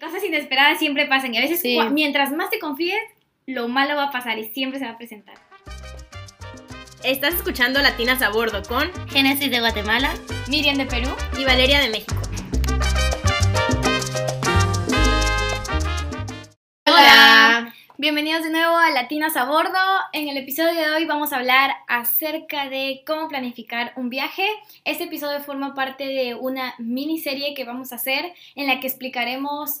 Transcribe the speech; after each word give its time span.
Cosas 0.00 0.22
inesperadas 0.22 0.78
siempre 0.78 1.06
pasan 1.06 1.34
y 1.34 1.38
a 1.38 1.40
veces 1.40 1.60
mientras 1.90 2.30
más 2.30 2.50
te 2.50 2.60
confíes, 2.60 3.00
lo 3.46 3.66
malo 3.66 3.96
va 3.96 4.04
a 4.04 4.10
pasar 4.12 4.38
y 4.38 4.44
siempre 4.44 4.78
se 4.78 4.84
va 4.84 4.92
a 4.92 4.96
presentar. 4.96 5.34
Estás 7.02 7.34
escuchando 7.34 7.82
Latinas 7.82 8.22
a 8.22 8.30
Bordo 8.30 8.62
con 8.62 8.92
Génesis 9.08 9.50
de 9.50 9.58
Guatemala, 9.58 10.14
Miriam 10.48 10.76
de 10.76 10.86
Perú 10.86 11.10
y 11.36 11.44
Valeria 11.44 11.80
de 11.80 11.90
México. 11.90 12.14
Hola. 16.86 17.27
Bienvenidos 18.00 18.44
de 18.44 18.50
nuevo 18.50 18.76
a 18.76 18.92
Latinas 18.92 19.36
a 19.36 19.44
Bordo. 19.44 19.76
En 20.12 20.28
el 20.28 20.36
episodio 20.36 20.72
de 20.72 20.88
hoy 20.90 21.04
vamos 21.04 21.32
a 21.32 21.38
hablar 21.38 21.72
acerca 21.88 22.68
de 22.68 23.02
cómo 23.04 23.26
planificar 23.26 23.92
un 23.96 24.08
viaje. 24.08 24.46
Este 24.84 25.02
episodio 25.02 25.40
forma 25.40 25.74
parte 25.74 26.06
de 26.06 26.36
una 26.36 26.76
miniserie 26.78 27.54
que 27.54 27.64
vamos 27.64 27.90
a 27.90 27.96
hacer 27.96 28.32
en 28.54 28.68
la 28.68 28.78
que 28.78 28.86
explicaremos 28.86 29.80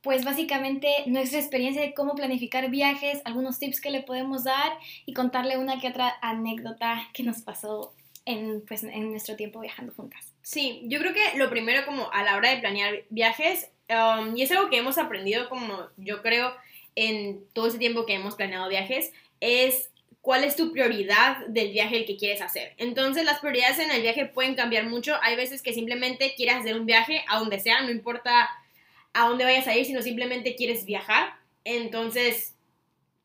pues 0.00 0.24
básicamente 0.24 0.88
nuestra 1.06 1.38
experiencia 1.38 1.82
de 1.82 1.94
cómo 1.94 2.16
planificar 2.16 2.68
viajes, 2.68 3.22
algunos 3.24 3.60
tips 3.60 3.80
que 3.80 3.90
le 3.90 4.02
podemos 4.02 4.42
dar 4.42 4.72
y 5.06 5.12
contarle 5.12 5.56
una 5.56 5.78
que 5.78 5.90
otra 5.90 6.16
anécdota 6.20 7.10
que 7.14 7.22
nos 7.22 7.42
pasó 7.42 7.94
en, 8.24 8.64
pues, 8.66 8.82
en 8.82 9.12
nuestro 9.12 9.36
tiempo 9.36 9.60
viajando 9.60 9.92
juntas. 9.92 10.32
Sí, 10.42 10.82
yo 10.86 10.98
creo 10.98 11.14
que 11.14 11.38
lo 11.38 11.48
primero 11.48 11.86
como 11.86 12.10
a 12.10 12.24
la 12.24 12.36
hora 12.36 12.50
de 12.50 12.56
planear 12.56 13.04
viajes, 13.10 13.70
um, 13.88 14.36
y 14.36 14.42
es 14.42 14.50
algo 14.50 14.68
que 14.68 14.78
hemos 14.78 14.98
aprendido 14.98 15.48
como 15.48 15.86
yo 15.96 16.22
creo 16.22 16.52
en 16.94 17.44
todo 17.52 17.66
ese 17.66 17.78
tiempo 17.78 18.06
que 18.06 18.14
hemos 18.14 18.34
planeado 18.34 18.68
viajes 18.68 19.12
es 19.40 19.90
cuál 20.20 20.44
es 20.44 20.56
tu 20.56 20.72
prioridad 20.72 21.46
del 21.48 21.72
viaje 21.72 21.96
el 21.96 22.06
que 22.06 22.16
quieres 22.16 22.40
hacer. 22.40 22.74
Entonces 22.78 23.24
las 23.24 23.40
prioridades 23.40 23.78
en 23.78 23.90
el 23.90 24.02
viaje 24.02 24.26
pueden 24.26 24.54
cambiar 24.54 24.86
mucho. 24.86 25.16
Hay 25.22 25.36
veces 25.36 25.62
que 25.62 25.72
simplemente 25.72 26.34
quieres 26.36 26.56
hacer 26.56 26.78
un 26.78 26.86
viaje 26.86 27.24
a 27.28 27.38
donde 27.38 27.58
sea, 27.58 27.82
no 27.82 27.90
importa 27.90 28.48
a 29.12 29.28
dónde 29.28 29.44
vayas 29.44 29.66
a 29.66 29.76
ir, 29.76 29.84
sino 29.84 30.00
simplemente 30.00 30.54
quieres 30.54 30.86
viajar. 30.86 31.34
Entonces 31.64 32.54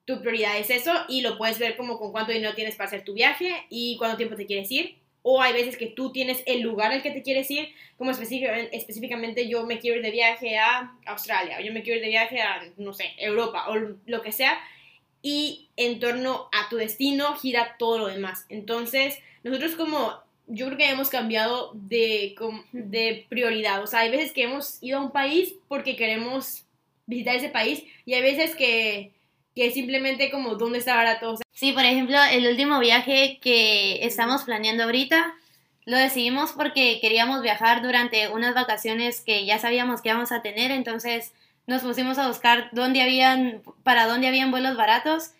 tu 0.05 0.21
prioridad 0.21 0.57
es 0.57 0.69
eso 0.69 0.93
y 1.07 1.21
lo 1.21 1.37
puedes 1.37 1.59
ver 1.59 1.77
como 1.77 1.99
con 1.99 2.11
cuánto 2.11 2.31
dinero 2.31 2.55
tienes 2.55 2.75
para 2.75 2.87
hacer 2.87 3.03
tu 3.03 3.13
viaje 3.13 3.65
y 3.69 3.97
cuánto 3.97 4.17
tiempo 4.17 4.35
te 4.35 4.45
quieres 4.45 4.71
ir 4.71 4.97
o 5.29 5.41
hay 5.41 5.51
veces 5.51 5.75
que 5.75 5.87
tú 5.87 6.13
tienes 6.13 6.41
el 6.45 6.61
lugar 6.61 6.93
al 6.93 7.03
que 7.03 7.11
te 7.11 7.21
quieres 7.21 7.51
ir, 7.51 7.67
como 7.97 8.11
específicamente 8.11 9.49
yo 9.49 9.65
me 9.65 9.77
quiero 9.77 9.97
ir 9.97 10.01
de 10.01 10.11
viaje 10.11 10.57
a 10.57 10.95
Australia, 11.05 11.57
o 11.59 11.61
yo 11.61 11.73
me 11.73 11.83
quiero 11.83 11.97
ir 11.97 12.05
de 12.05 12.11
viaje 12.11 12.39
a, 12.39 12.63
no 12.77 12.93
sé, 12.93 13.11
Europa, 13.17 13.65
o 13.67 13.75
lo 13.75 14.21
que 14.21 14.31
sea, 14.31 14.57
y 15.21 15.67
en 15.75 15.99
torno 15.99 16.47
a 16.53 16.69
tu 16.69 16.77
destino 16.77 17.35
gira 17.35 17.75
todo 17.77 17.97
lo 17.97 18.07
demás. 18.07 18.45
Entonces, 18.47 19.19
nosotros 19.43 19.75
como, 19.75 20.13
yo 20.47 20.67
creo 20.67 20.77
que 20.77 20.89
hemos 20.89 21.09
cambiado 21.09 21.71
de, 21.73 22.33
de 22.71 23.25
prioridad, 23.27 23.83
o 23.83 23.87
sea, 23.87 23.99
hay 23.99 24.11
veces 24.11 24.31
que 24.31 24.43
hemos 24.43 24.81
ido 24.81 24.99
a 24.99 25.01
un 25.01 25.11
país 25.11 25.55
porque 25.67 25.97
queremos 25.97 26.63
visitar 27.05 27.35
ese 27.35 27.49
país, 27.49 27.83
y 28.05 28.13
hay 28.13 28.21
veces 28.21 28.55
que 28.55 29.11
que 29.57 29.71
simplemente 29.71 30.29
como 30.29 30.53
dónde 30.53 30.77
está 30.77 30.95
barato. 30.95 31.35
Sí, 31.57 31.71
por 31.71 31.83
ejemplo, 31.83 32.17
el 32.31 32.47
último 32.47 32.77
viaje 32.77 33.39
que 33.41 34.05
estamos 34.05 34.43
planeando 34.43 34.83
ahorita, 34.83 35.33
lo 35.85 35.97
decidimos 35.97 36.51
porque 36.51 36.99
queríamos 37.01 37.41
viajar 37.41 37.81
durante 37.81 38.27
unas 38.27 38.53
vacaciones 38.53 39.21
que 39.21 39.43
ya 39.43 39.57
sabíamos 39.57 40.01
que 40.01 40.09
íbamos 40.09 40.31
a 40.31 40.43
tener, 40.43 40.69
entonces 40.69 41.33
nos 41.65 41.81
pusimos 41.81 42.19
a 42.19 42.27
buscar 42.27 42.69
dónde 42.73 43.01
habían, 43.01 43.63
para 43.81 44.05
dónde 44.05 44.27
habían 44.27 44.51
vuelos 44.51 44.77
baratos 44.77 45.31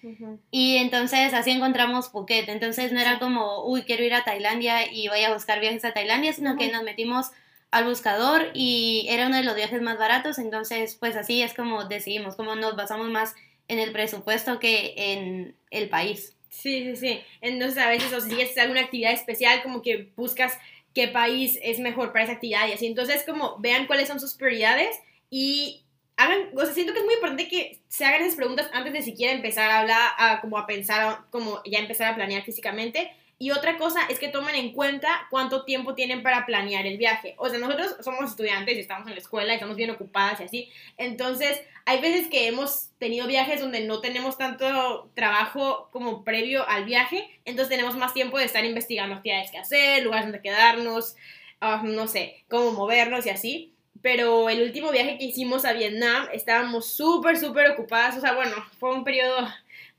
y 0.50 0.78
entonces 0.78 1.36
así 1.36 1.52
encontramos 1.52 2.10
Phuket. 2.10 2.50
Entonces 2.50 2.92
no 2.92 3.00
era 3.00 3.20
como, 3.20 3.64
uy, 3.66 3.84
quiero 3.84 4.04
ir 4.04 4.16
a 4.16 4.24
Tailandia 4.24 4.92
y 4.92 5.10
voy 5.10 5.24
a 5.24 5.34
buscar 5.34 5.60
viajes 5.60 5.86
a 5.86 5.94
Tailandia, 5.94 6.34
sino 6.34 6.58
que 6.58 6.72
nos 6.72 6.84
metimos 6.84 7.28
al 7.70 7.86
buscador 7.86 8.50
y 8.56 9.06
era 9.08 9.28
uno 9.28 9.38
de 9.38 9.44
los 9.44 9.56
viajes 9.56 9.84
más 9.84 10.00
baratos, 10.00 10.40
entonces 10.40 10.96
pues 11.00 11.16
así 11.16 11.44
es 11.44 11.54
como 11.54 11.86
decidimos, 11.86 12.36
como 12.36 12.56
nos 12.56 12.76
basamos 12.76 13.08
más 13.10 13.36
en 13.68 13.80
el 13.80 13.92
presupuesto 13.92 14.60
que 14.60 14.94
en 14.96 15.56
el 15.72 15.90
país. 15.90 16.36
Sí, 16.50 16.84
sí, 16.84 16.96
sí. 16.96 17.22
Entonces 17.42 17.78
a 17.78 17.90
veces 17.90 18.12
o 18.14 18.22
si 18.22 18.42
haces 18.42 18.58
alguna 18.58 18.82
actividad 18.82 19.14
especial, 19.14 19.62
como 19.62 19.82
que 19.82 20.10
buscas 20.16 20.58
qué 20.94 21.08
país 21.08 21.60
es 21.62 21.80
mejor 21.80 22.12
para 22.12 22.24
esa 22.24 22.34
actividad 22.34 22.68
y 22.68 22.74
así. 22.74 22.88
Entonces 22.88 23.24
como 23.24 23.58
vean 23.60 23.86
cuáles 23.86 24.08
son 24.08 24.20
sus 24.20 24.34
prioridades 24.34 24.98
y 25.30 25.84
hagan, 26.16 26.50
o 26.56 26.66
sea, 26.66 26.74
siento 26.74 26.94
que 26.94 27.00
es 27.00 27.06
muy 27.06 27.14
importante 27.14 27.48
que 27.48 27.80
se 27.88 28.06
hagan 28.06 28.22
esas 28.22 28.36
preguntas 28.36 28.70
antes 28.74 28.94
de 28.94 29.04
siquiera 29.04 29.34
empezar 29.34 29.70
a 29.70 29.80
hablar, 29.80 30.12
a, 30.18 30.42
como 30.42 30.58
a 30.58 30.66
pensar, 30.66 31.20
como 31.30 31.62
ya 31.64 31.80
empezar 31.80 32.12
a 32.12 32.16
planear 32.16 32.44
físicamente 32.44 33.12
y 33.40 33.52
otra 33.52 33.78
cosa 33.78 34.00
es 34.10 34.18
que 34.18 34.30
tomen 34.30 34.56
en 34.56 34.72
cuenta 34.72 35.28
cuánto 35.30 35.64
tiempo 35.64 35.94
tienen 35.94 36.24
para 36.24 36.48
planear 36.48 36.88
el 36.88 36.98
viaje. 36.98 37.36
O 37.38 37.48
sea, 37.50 37.60
nosotros 37.60 37.96
somos 38.04 38.32
estudiantes 38.32 38.76
y 38.76 38.80
estamos 38.80 39.08
en 39.08 39.14
la 39.14 39.20
escuela 39.20 39.52
y 39.52 39.56
estamos 39.56 39.76
bien 39.76 39.92
ocupadas 39.92 40.40
y 40.40 40.44
así. 40.44 40.72
Entonces, 40.98 41.62
hay 41.86 42.02
veces 42.02 42.30
que 42.30 42.48
hemos 42.48 42.90
tenido 42.98 43.28
viajes 43.28 43.62
donde 43.62 43.82
no 43.82 44.02
tenemos 44.02 44.40
tanto 44.40 45.12
trabajo 45.14 45.90
como 45.92 46.24
previo 46.24 46.68
al 46.68 46.86
viaje. 46.86 47.30
Entonces, 47.46 47.70
tenemos 47.70 47.96
más 47.96 48.16
tiempo 48.16 48.40
de 48.40 48.46
estar 48.46 48.66
investigando 48.66 49.16
actividades 49.16 49.52
que 49.52 49.60
hacer, 49.60 50.04
lugares 50.04 50.26
donde 50.26 50.42
quedarnos, 50.42 51.16
ah, 51.62 51.84
no 51.86 52.08
sé, 52.08 52.44
cómo 52.50 52.72
movernos 52.72 53.28
y 53.28 53.30
así. 53.30 53.74
Pero 54.02 54.50
el 54.50 54.64
último 54.64 54.92
viaje 54.92 55.20
que 55.20 55.26
hicimos 55.26 55.64
a 55.64 55.74
Vietnam 55.74 56.28
estábamos 56.34 56.88
súper, 56.88 57.38
súper 57.38 57.70
ocupadas. 57.70 58.18
O 58.18 58.22
sea, 58.22 58.34
bueno, 58.34 58.56
fue 58.80 58.96
un 58.96 59.04
periodo 59.04 59.48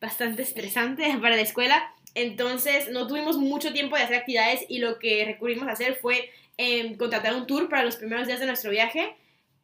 bastante 0.01 0.43
estresante 0.43 1.17
para 1.21 1.37
la 1.37 1.43
escuela 1.43 1.95
entonces 2.23 2.91
no 2.91 3.07
tuvimos 3.07 3.37
mucho 3.37 3.73
tiempo 3.73 3.97
de 3.97 4.03
hacer 4.03 4.17
actividades 4.17 4.65
y 4.69 4.79
lo 4.79 4.99
que 4.99 5.25
recurrimos 5.25 5.69
a 5.69 5.73
hacer 5.73 5.95
fue 5.95 6.31
em, 6.57 6.97
contratar 6.97 7.35
un 7.35 7.47
tour 7.47 7.69
para 7.69 7.85
los 7.85 7.97
primeros 7.97 8.27
días 8.27 8.41
de 8.41 8.47
nuestro 8.47 8.71
viaje. 8.71 9.15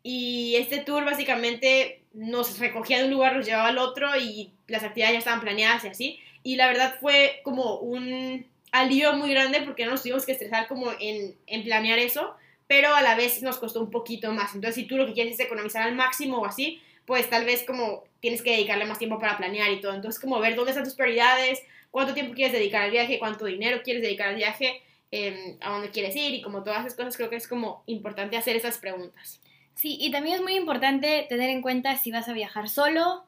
Y 0.03 0.55
este 0.57 0.79
tour 0.79 1.05
básicamente 1.05 2.03
nos 2.13 2.59
recogía 2.59 2.99
de 2.99 3.05
un 3.05 3.11
lugar, 3.11 3.35
nos 3.37 3.47
llevaba 3.47 3.69
al 3.69 3.79
otro 3.79 4.09
y 4.19 4.53
las 4.69 4.85
actividades 4.85 5.15
ya 5.15 5.19
estaban 5.19 5.41
planeadas 5.41 5.85
y 5.85 5.89
así. 5.89 6.21
Y 6.43 6.57
la 6.57 6.69
verdad 6.69 6.97
fue 7.01 7.41
como 7.43 7.79
un 7.79 8.47
alivio 8.71 9.15
muy 9.15 9.31
grande 9.31 9.63
porque 9.63 9.85
no 9.85 9.93
nos 9.93 10.03
tuvimos 10.03 10.27
que 10.27 10.33
estresar 10.33 10.69
como 10.69 10.93
en, 11.01 11.35
en 11.47 11.65
planear 11.65 11.99
eso, 11.99 12.37
pero 12.67 12.95
a 12.95 13.03
la 13.03 13.15
vez 13.15 13.43
nos 13.43 13.59
costó 13.59 13.81
un 13.81 13.91
poquito 13.91 14.31
más. 14.33 14.55
Entonces 14.55 14.77
si 14.77 14.85
tú 14.85 14.97
lo 14.97 15.07
que 15.07 15.13
quieres 15.15 15.35
es 15.35 15.41
economizar 15.41 15.83
al 15.83 15.95
máximo 15.95 16.39
o 16.39 16.47
así, 16.47 16.81
pues 17.07 17.29
tal 17.29 17.45
vez 17.45 17.65
como 17.65 18.05
tienes 18.21 18.43
que 18.43 18.53
dedicarle 18.53 18.85
más 18.87 18.99
tiempo 18.99 19.19
para 19.19 19.37
planear 19.37 19.73
y 19.73 19.81
todo. 19.81 19.95
Entonces 19.95 20.21
como 20.21 20.39
ver 20.39 20.55
dónde 20.55 20.71
están 20.71 20.85
tus 20.85 20.95
prioridades, 20.95 21.63
cuánto 21.95 22.13
tiempo 22.13 22.35
quieres 22.35 22.53
dedicar 22.53 22.83
al 22.83 22.91
viaje, 22.91 23.21
cuánto 23.21 23.45
dinero 23.45 23.81
quieres 23.85 24.03
dedicar 24.03 24.31
al 24.31 24.35
viaje, 24.35 24.83
em, 25.13 25.57
a 25.61 25.71
dónde 25.71 25.91
quieres 25.91 26.17
ir 26.17 26.35
y 26.35 26.43
como 26.43 26.65
todas 26.65 26.81
esas 26.81 26.97
cosas 26.97 27.17
creo 27.17 27.31
que 27.31 27.37
es 27.37 27.47
como 27.47 27.85
importante 27.87 28.37
hacer 28.37 28.57
esas 28.57 28.79
preguntas. 28.79 29.41
Sí, 29.77 29.97
y 30.01 30.11
también 30.11 30.35
es 30.35 30.43
muy 30.43 30.57
importante 30.57 31.25
tener 31.29 31.51
en 31.51 31.63
cuenta 31.63 31.97
si 31.97 32.11
vas 32.11 32.29
a 32.29 32.33
viajar 32.33 32.69
solo, 32.69 33.27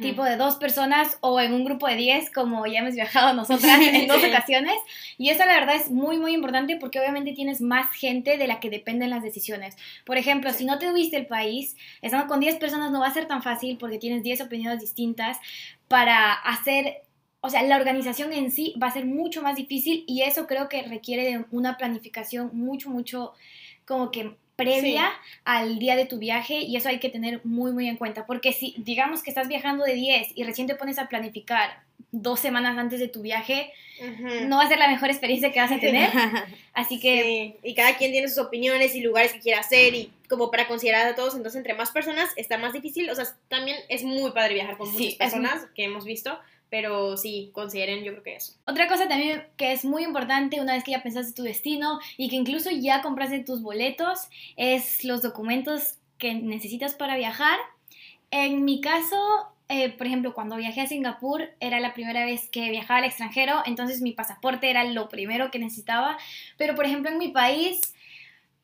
tipo 0.00 0.24
de 0.24 0.36
dos 0.36 0.56
personas 0.56 1.16
o 1.20 1.38
en 1.40 1.52
un 1.52 1.64
grupo 1.64 1.86
de 1.86 1.94
diez, 1.94 2.30
como 2.30 2.66
ya 2.66 2.80
hemos 2.80 2.94
viajado 2.94 3.34
nosotras 3.34 3.78
en 3.80 4.08
dos 4.08 4.24
ocasiones. 4.24 4.74
Y 5.18 5.28
eso 5.28 5.44
la 5.44 5.60
verdad 5.60 5.76
es 5.76 5.90
muy, 5.90 6.18
muy 6.18 6.32
importante 6.32 6.76
porque 6.76 6.98
obviamente 6.98 7.34
tienes 7.34 7.60
más 7.60 7.92
gente 7.92 8.38
de 8.38 8.46
la 8.46 8.58
que 8.58 8.70
dependen 8.70 9.10
las 9.10 9.22
decisiones. 9.22 9.76
Por 10.04 10.16
ejemplo, 10.16 10.52
si 10.52 10.64
no 10.64 10.78
te 10.78 10.92
viste 10.92 11.16
el 11.16 11.26
país, 11.26 11.76
estando 12.02 12.26
con 12.26 12.40
10 12.40 12.56
personas 12.56 12.90
no 12.90 13.00
va 13.00 13.08
a 13.08 13.14
ser 13.14 13.26
tan 13.26 13.42
fácil 13.42 13.76
porque 13.78 13.98
tienes 13.98 14.22
10 14.22 14.40
opiniones 14.40 14.80
distintas 14.80 15.36
para 15.86 16.32
hacer 16.32 17.02
o 17.46 17.50
sea, 17.50 17.62
la 17.62 17.76
organización 17.76 18.32
en 18.32 18.50
sí 18.50 18.74
va 18.82 18.88
a 18.88 18.92
ser 18.92 19.06
mucho 19.06 19.40
más 19.40 19.54
difícil 19.54 20.04
y 20.08 20.22
eso 20.22 20.48
creo 20.48 20.68
que 20.68 20.82
requiere 20.82 21.22
de 21.22 21.44
una 21.52 21.76
planificación 21.76 22.50
mucho, 22.52 22.90
mucho 22.90 23.34
como 23.84 24.10
que 24.10 24.34
previa 24.56 25.12
al 25.44 25.78
día 25.78 25.94
de 25.94 26.06
tu 26.06 26.18
viaje 26.18 26.60
y 26.60 26.76
eso 26.76 26.88
hay 26.88 26.98
que 26.98 27.08
tener 27.08 27.40
muy, 27.44 27.72
muy 27.72 27.86
en 27.88 27.96
cuenta. 27.96 28.26
Porque 28.26 28.52
si 28.52 28.74
digamos 28.78 29.22
que 29.22 29.30
estás 29.30 29.46
viajando 29.46 29.84
de 29.84 29.94
10 29.94 30.32
y 30.34 30.42
recién 30.42 30.66
te 30.66 30.74
pones 30.74 30.98
a 30.98 31.08
planificar 31.08 31.84
dos 32.10 32.40
semanas 32.40 32.76
antes 32.78 32.98
de 32.98 33.06
tu 33.06 33.22
viaje, 33.22 33.70
no 34.48 34.56
va 34.56 34.64
a 34.64 34.68
ser 34.68 34.78
la 34.78 34.88
mejor 34.88 35.10
experiencia 35.10 35.52
que 35.52 35.60
vas 35.60 35.70
a 35.70 35.78
tener. 35.78 36.10
Así 36.72 36.98
que... 36.98 37.58
Y 37.62 37.74
cada 37.74 37.96
quien 37.96 38.10
tiene 38.10 38.28
sus 38.28 38.38
opiniones 38.38 38.94
y 38.96 39.02
lugares 39.02 39.32
que 39.32 39.40
quiere 39.40 39.60
hacer 39.60 39.94
y 39.94 40.10
como 40.28 40.50
para 40.50 40.66
considerar 40.66 41.06
a 41.06 41.14
todos, 41.14 41.36
entonces 41.36 41.58
entre 41.58 41.74
más 41.74 41.90
personas 41.92 42.30
está 42.36 42.58
más 42.58 42.72
difícil. 42.72 43.08
O 43.08 43.14
sea, 43.14 43.26
también 43.48 43.76
es 43.88 44.02
muy 44.02 44.32
padre 44.32 44.54
viajar 44.54 44.76
con 44.76 44.90
muchas 44.90 45.14
personas 45.14 45.66
que 45.76 45.84
hemos 45.84 46.04
visto 46.04 46.36
pero 46.70 47.16
sí, 47.16 47.50
consideren 47.52 48.04
yo 48.04 48.12
creo 48.12 48.22
que 48.22 48.36
eso. 48.36 48.54
Otra 48.66 48.88
cosa 48.88 49.08
también 49.08 49.46
que 49.56 49.72
es 49.72 49.84
muy 49.84 50.02
importante 50.02 50.60
una 50.60 50.74
vez 50.74 50.84
que 50.84 50.92
ya 50.92 51.02
pensaste 51.02 51.32
tu 51.32 51.42
destino 51.42 52.00
y 52.16 52.28
que 52.28 52.36
incluso 52.36 52.70
ya 52.70 53.02
compraste 53.02 53.44
tus 53.44 53.62
boletos 53.62 54.28
es 54.56 55.04
los 55.04 55.22
documentos 55.22 55.98
que 56.18 56.34
necesitas 56.34 56.94
para 56.94 57.16
viajar. 57.16 57.58
En 58.30 58.64
mi 58.64 58.80
caso, 58.80 59.16
eh, 59.68 59.90
por 59.90 60.06
ejemplo, 60.06 60.34
cuando 60.34 60.56
viajé 60.56 60.80
a 60.80 60.86
Singapur 60.86 61.50
era 61.60 61.80
la 61.80 61.94
primera 61.94 62.24
vez 62.24 62.48
que 62.48 62.70
viajaba 62.70 62.98
al 62.98 63.04
extranjero, 63.04 63.62
entonces 63.64 64.00
mi 64.00 64.12
pasaporte 64.12 64.68
era 64.70 64.84
lo 64.84 65.08
primero 65.08 65.50
que 65.50 65.58
necesitaba. 65.58 66.18
Pero 66.56 66.74
por 66.74 66.86
ejemplo 66.86 67.10
en 67.10 67.18
mi 67.18 67.28
país 67.28 67.80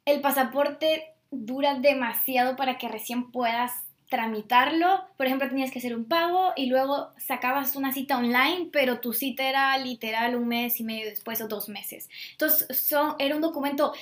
el 0.05 0.21
pasaporte 0.21 1.05
dura 1.31 1.75
demasiado 1.75 2.57
para 2.57 2.79
que 2.79 2.89
recién 2.89 3.31
puedas 3.31 3.73
tramitarlo. 4.13 5.07
Por 5.17 5.25
ejemplo, 5.25 5.49
tenías 5.49 5.71
que 5.71 5.79
hacer 5.79 5.97
un 5.97 6.05
pago 6.05 6.53
y 6.55 6.67
luego 6.67 7.09
sacabas 7.17 7.77
una 7.77 7.95
cita 7.95 8.19
online, 8.19 8.69
pero 8.71 9.01
tu 9.01 9.15
cita 9.15 9.49
era 9.49 9.79
literal 9.79 10.37
un 10.37 10.49
mes 10.49 10.79
y 10.81 10.85
medio 10.85 11.07
después 11.09 11.41
o 11.41 11.49
dos 11.49 11.71
meses. 11.71 12.11
Entonces, 12.33 12.79
son, 12.79 13.17
era 13.19 13.35
un 13.35 13.41
documento 13.41 13.95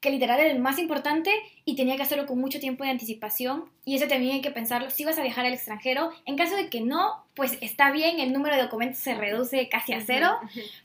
que 0.00 0.10
literal 0.10 0.40
era 0.40 0.50
el 0.50 0.58
más 0.58 0.80
importante 0.80 1.30
y 1.64 1.76
tenía 1.76 1.94
que 1.94 2.02
hacerlo 2.02 2.26
con 2.26 2.38
mucho 2.40 2.58
tiempo 2.58 2.82
de 2.82 2.90
anticipación 2.90 3.70
y 3.84 3.94
eso 3.94 4.08
también 4.08 4.34
hay 4.34 4.40
que 4.40 4.50
pensarlo 4.50 4.90
si 4.90 5.04
vas 5.04 5.16
a 5.18 5.22
viajar 5.22 5.46
al 5.46 5.54
extranjero. 5.54 6.10
En 6.26 6.36
caso 6.36 6.56
de 6.56 6.68
que 6.68 6.80
no, 6.80 7.24
pues 7.34 7.56
está 7.60 7.92
bien, 7.92 8.18
el 8.18 8.32
número 8.32 8.56
de 8.56 8.62
documentos 8.62 8.98
se 8.98 9.14
reduce 9.14 9.68
casi 9.68 9.92
a 9.92 10.00
cero, 10.00 10.36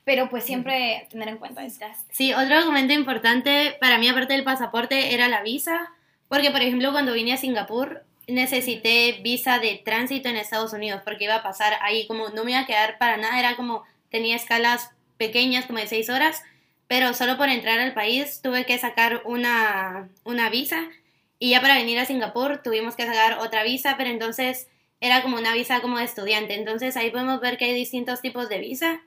pero 0.04 0.30
pues 0.30 0.44
siempre 0.44 1.08
tener 1.10 1.28
en 1.28 1.38
cuenta 1.38 1.66
estas. 1.66 2.06
Sí, 2.12 2.34
otro 2.34 2.62
documento 2.62 2.94
importante 2.94 3.76
para 3.82 3.98
mí 3.98 4.08
aparte 4.08 4.34
del 4.34 4.44
pasaporte 4.44 5.12
era 5.16 5.28
la 5.28 5.42
visa, 5.42 5.92
porque 6.28 6.52
por 6.52 6.62
ejemplo 6.62 6.92
cuando 6.92 7.14
vine 7.14 7.34
a 7.34 7.38
Singapur 7.38 8.06
necesité 8.32 9.20
visa 9.22 9.60
de 9.60 9.82
tránsito 9.84 10.30
en 10.30 10.38
Estados 10.38 10.74
Unidos 10.74 11.02
porque 11.04 11.26
iba 11.26 11.36
a 11.36 11.44
pasar 11.44 11.74
ahí 11.82 12.08
como 12.08 12.30
no 12.30 12.44
me 12.44 12.52
iba 12.52 12.62
a 12.62 12.66
quedar 12.66 12.98
para 12.98 13.18
nada, 13.18 13.40
era 13.40 13.56
como 13.56 13.84
tenía 14.10 14.36
escalas 14.36 14.92
pequeñas 15.18 15.66
como 15.66 15.80
de 15.80 15.88
seis 15.88 16.10
horas 16.10 16.44
pero 16.90 17.14
solo 17.14 17.38
por 17.38 17.50
entrar 17.50 17.78
al 17.80 17.94
país 17.94 18.42
tuve 18.42 18.66
que 18.66 18.80
sacar 18.80 19.22
una, 19.26 20.10
una 20.24 20.50
visa 20.50 20.90
y 21.38 21.52
ya 21.52 21.62
para 21.62 21.76
venir 21.76 22.00
a 22.00 22.06
Singapur 22.06 22.64
tuvimos 22.64 22.96
que 22.96 23.06
sacar 23.06 23.38
otra 23.38 23.64
visa, 23.64 23.94
pero 23.96 24.10
entonces 24.10 24.68
era 25.00 25.22
como 25.22 25.38
una 25.38 25.54
visa 25.54 25.82
como 25.82 26.00
de 26.00 26.06
estudiante. 26.06 26.56
Entonces 26.56 26.98
ahí 26.98 27.12
podemos 27.12 27.42
ver 27.42 27.58
que 27.58 27.66
hay 27.66 27.76
distintos 27.76 28.22
tipos 28.22 28.50
de 28.50 28.58
visa 28.58 29.02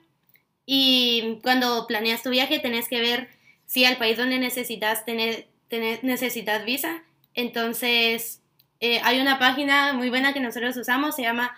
y 0.65 1.39
cuando 1.43 1.85
planeas 1.85 2.23
tu 2.23 2.29
viaje 2.29 2.57
tenés 2.59 2.87
que 2.87 3.01
ver 3.01 3.27
si 3.65 3.83
al 3.83 3.97
país 3.97 4.15
donde 4.15 4.39
necesitas 4.39 5.03
tener, 5.03 5.47
tener 5.67 6.05
necesitas 6.05 6.63
visa. 6.63 7.03
Entonces 7.33 8.39
eh, 8.79 8.99
hay 9.03 9.19
una 9.19 9.39
página 9.39 9.93
muy 9.93 10.09
buena 10.09 10.33
que 10.33 10.39
nosotros 10.39 10.75
usamos, 10.77 11.15
se 11.15 11.23
llama 11.23 11.55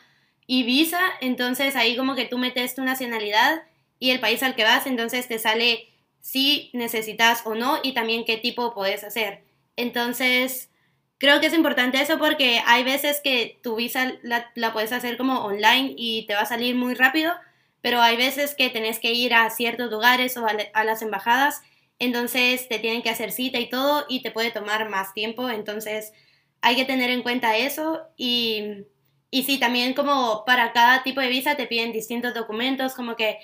eVisa. 0.47 0.99
Entonces 1.21 1.75
ahí 1.75 1.95
como 1.95 2.15
que 2.15 2.25
tú 2.25 2.37
metes 2.37 2.75
tu 2.75 2.83
nacionalidad 2.83 3.63
y 3.99 4.11
el 4.11 4.19
país 4.19 4.43
al 4.43 4.55
que 4.55 4.63
vas, 4.63 4.87
entonces 4.87 5.27
te 5.27 5.39
sale 5.39 5.89
si 6.21 6.71
necesitas 6.73 7.43
o 7.45 7.55
no 7.55 7.79
y 7.83 7.93
también 7.93 8.25
qué 8.25 8.37
tipo 8.37 8.73
puedes 8.73 9.03
hacer. 9.03 9.43
Entonces, 9.75 10.69
creo 11.17 11.39
que 11.39 11.47
es 11.47 11.53
importante 11.53 12.01
eso 12.01 12.17
porque 12.17 12.61
hay 12.65 12.83
veces 12.83 13.21
que 13.23 13.59
tu 13.61 13.75
visa 13.75 14.13
la, 14.23 14.73
puedes 14.73 14.91
hacer 14.91 15.17
como 15.17 15.45
online 15.45 15.93
y 15.97 16.25
te 16.25 16.33
va 16.33 16.41
a 16.41 16.45
salir 16.45 16.75
muy 16.75 16.93
rápido, 16.93 17.33
pero 17.81 18.01
hay 18.01 18.17
veces 18.17 18.55
que 18.55 18.69
tenés 18.69 18.99
que 18.99 19.13
ir 19.13 19.33
a 19.33 19.49
ciertos 19.49 19.91
lugares 19.91 20.35
o 20.37 20.47
a, 20.47 20.83
las 20.83 21.01
embajadas, 21.01 21.61
entonces 21.99 22.67
te 22.67 22.79
tienen 22.79 23.01
que 23.01 23.09
hacer 23.09 23.31
cita 23.31 23.59
y 23.59 23.69
todo 23.69 24.05
y 24.09 24.21
te 24.21 24.31
puede 24.31 24.51
tomar 24.51 24.89
más 24.89 25.13
tiempo, 25.13 25.49
entonces 25.49 26.11
hay 26.65 26.75
que 26.75 26.85
tener 26.85 27.11
en 27.11 27.21
cuenta 27.21 27.55
eso 27.57 28.01
y, 28.17 28.85
y 29.29 29.43
sí, 29.43 29.59
también 29.59 29.93
como 29.93 30.43
para 30.45 30.73
cada 30.73 31.03
tipo 31.03 31.21
de 31.21 31.27
visa 31.29 31.55
te 31.55 31.67
piden 31.67 31.91
distintos 31.91 32.33
documentos, 32.33 32.95
como 32.95 33.15
que 33.15 33.37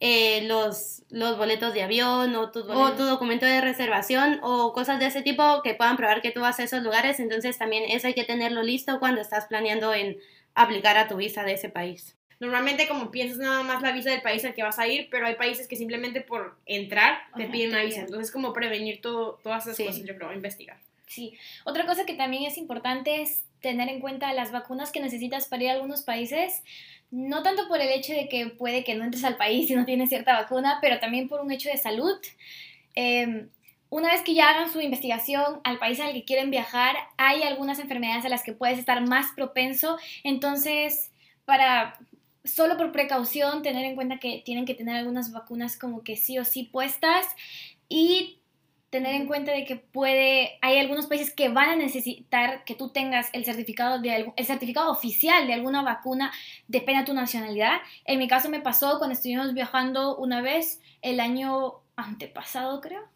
eh, 0.00 0.44
los, 0.46 1.02
los 1.10 1.36
boletos 1.36 1.74
de 1.74 1.82
avión 1.82 2.34
o 2.34 2.50
tu, 2.50 2.62
tu 2.62 3.04
documento 3.04 3.44
de 3.44 3.60
reservación 3.60 4.40
o 4.42 4.72
cosas 4.72 4.98
de 5.00 5.04
ese 5.04 5.20
tipo 5.20 5.60
que 5.62 5.74
puedan 5.74 5.98
probar 5.98 6.22
que 6.22 6.30
tú 6.30 6.40
vas 6.40 6.60
a 6.60 6.62
esos 6.62 6.82
lugares. 6.82 7.20
Entonces 7.20 7.58
también 7.58 7.84
eso 7.90 8.06
hay 8.06 8.14
que 8.14 8.24
tenerlo 8.24 8.62
listo 8.62 8.98
cuando 8.98 9.20
estás 9.20 9.48
planeando 9.48 9.92
en 9.92 10.16
aplicar 10.54 10.96
a 10.96 11.08
tu 11.08 11.16
visa 11.16 11.44
de 11.44 11.52
ese 11.52 11.68
país. 11.68 12.16
Normalmente 12.40 12.88
como 12.88 13.10
piensas 13.10 13.36
nada 13.36 13.62
más 13.64 13.82
la 13.82 13.92
visa 13.92 14.08
del 14.08 14.22
país 14.22 14.46
al 14.46 14.54
que 14.54 14.62
vas 14.62 14.78
a 14.78 14.86
ir, 14.88 15.08
pero 15.10 15.26
hay 15.26 15.34
países 15.34 15.68
que 15.68 15.76
simplemente 15.76 16.22
por 16.22 16.56
entrar 16.64 17.18
te 17.36 17.48
piden 17.48 17.72
una 17.72 17.82
visa. 17.82 18.00
Entonces 18.00 18.32
como 18.32 18.54
prevenir 18.54 19.02
todo, 19.02 19.38
todas 19.42 19.66
esas 19.66 19.86
cosas, 19.86 20.04
yo 20.06 20.16
creo, 20.16 20.32
investigar. 20.32 20.78
Sí, 21.12 21.34
otra 21.64 21.84
cosa 21.84 22.06
que 22.06 22.14
también 22.14 22.44
es 22.44 22.56
importante 22.56 23.20
es 23.20 23.44
tener 23.60 23.88
en 23.88 24.00
cuenta 24.00 24.32
las 24.32 24.50
vacunas 24.50 24.92
que 24.92 25.00
necesitas 25.00 25.46
para 25.46 25.62
ir 25.62 25.68
a 25.68 25.72
algunos 25.74 26.02
países 26.02 26.62
no 27.12 27.42
tanto 27.42 27.68
por 27.68 27.80
el 27.80 27.90
hecho 27.90 28.14
de 28.14 28.26
que 28.26 28.46
puede 28.46 28.84
que 28.84 28.94
no 28.94 29.04
entres 29.04 29.22
al 29.22 29.36
país 29.36 29.68
si 29.68 29.74
no 29.74 29.84
tienes 29.84 30.08
cierta 30.08 30.32
vacuna, 30.32 30.78
pero 30.80 30.98
también 30.98 31.28
por 31.28 31.42
un 31.42 31.52
hecho 31.52 31.68
de 31.68 31.76
salud. 31.76 32.16
Em, 32.94 33.50
una 33.90 34.10
vez 34.10 34.22
que 34.22 34.32
ya 34.32 34.48
hagan 34.48 34.72
su 34.72 34.80
investigación 34.80 35.60
al 35.62 35.78
país 35.78 36.00
al 36.00 36.14
que 36.14 36.24
quieren 36.24 36.50
viajar, 36.50 36.96
hay 37.18 37.42
algunas 37.42 37.78
enfermedades 37.78 38.24
a 38.24 38.30
las 38.30 38.42
que 38.42 38.54
puedes 38.54 38.78
estar 38.78 39.06
más 39.06 39.32
propenso, 39.36 39.98
entonces 40.24 41.12
para 41.44 41.98
solo 42.44 42.78
por 42.78 42.92
precaución 42.92 43.62
tener 43.62 43.84
en 43.84 43.94
cuenta 43.94 44.18
que 44.18 44.42
tienen 44.42 44.64
que 44.64 44.74
tener 44.74 44.96
algunas 44.96 45.32
vacunas 45.32 45.76
como 45.78 46.02
que 46.02 46.16
sí 46.16 46.38
o 46.38 46.46
sí 46.46 46.64
puestas. 46.64 47.26
Y 47.90 48.41
tener 48.92 49.14
en 49.14 49.26
cuenta 49.26 49.52
de 49.52 49.64
que 49.64 49.76
puede, 49.76 50.58
hay 50.60 50.78
algunos 50.78 51.06
países 51.06 51.32
que 51.32 51.48
van 51.48 51.70
a 51.70 51.76
necesitar 51.76 52.62
que 52.64 52.74
tú 52.74 52.90
tengas 52.90 53.30
el 53.32 53.46
certificado, 53.46 53.98
de, 53.98 54.34
el 54.36 54.44
certificado 54.46 54.92
oficial 54.92 55.46
de 55.46 55.54
alguna 55.54 55.82
vacuna, 55.82 56.30
depende 56.68 57.00
de 57.00 57.06
tu 57.06 57.14
nacionalidad. 57.14 57.78
En 58.04 58.18
mi 58.18 58.28
caso 58.28 58.50
me 58.50 58.60
pasó 58.60 58.98
cuando 58.98 59.14
estuvimos 59.14 59.54
viajando 59.54 60.18
una 60.18 60.42
vez 60.42 60.82
el 61.00 61.20
año 61.20 61.76
antepasado, 61.96 62.82
creo. 62.82 63.08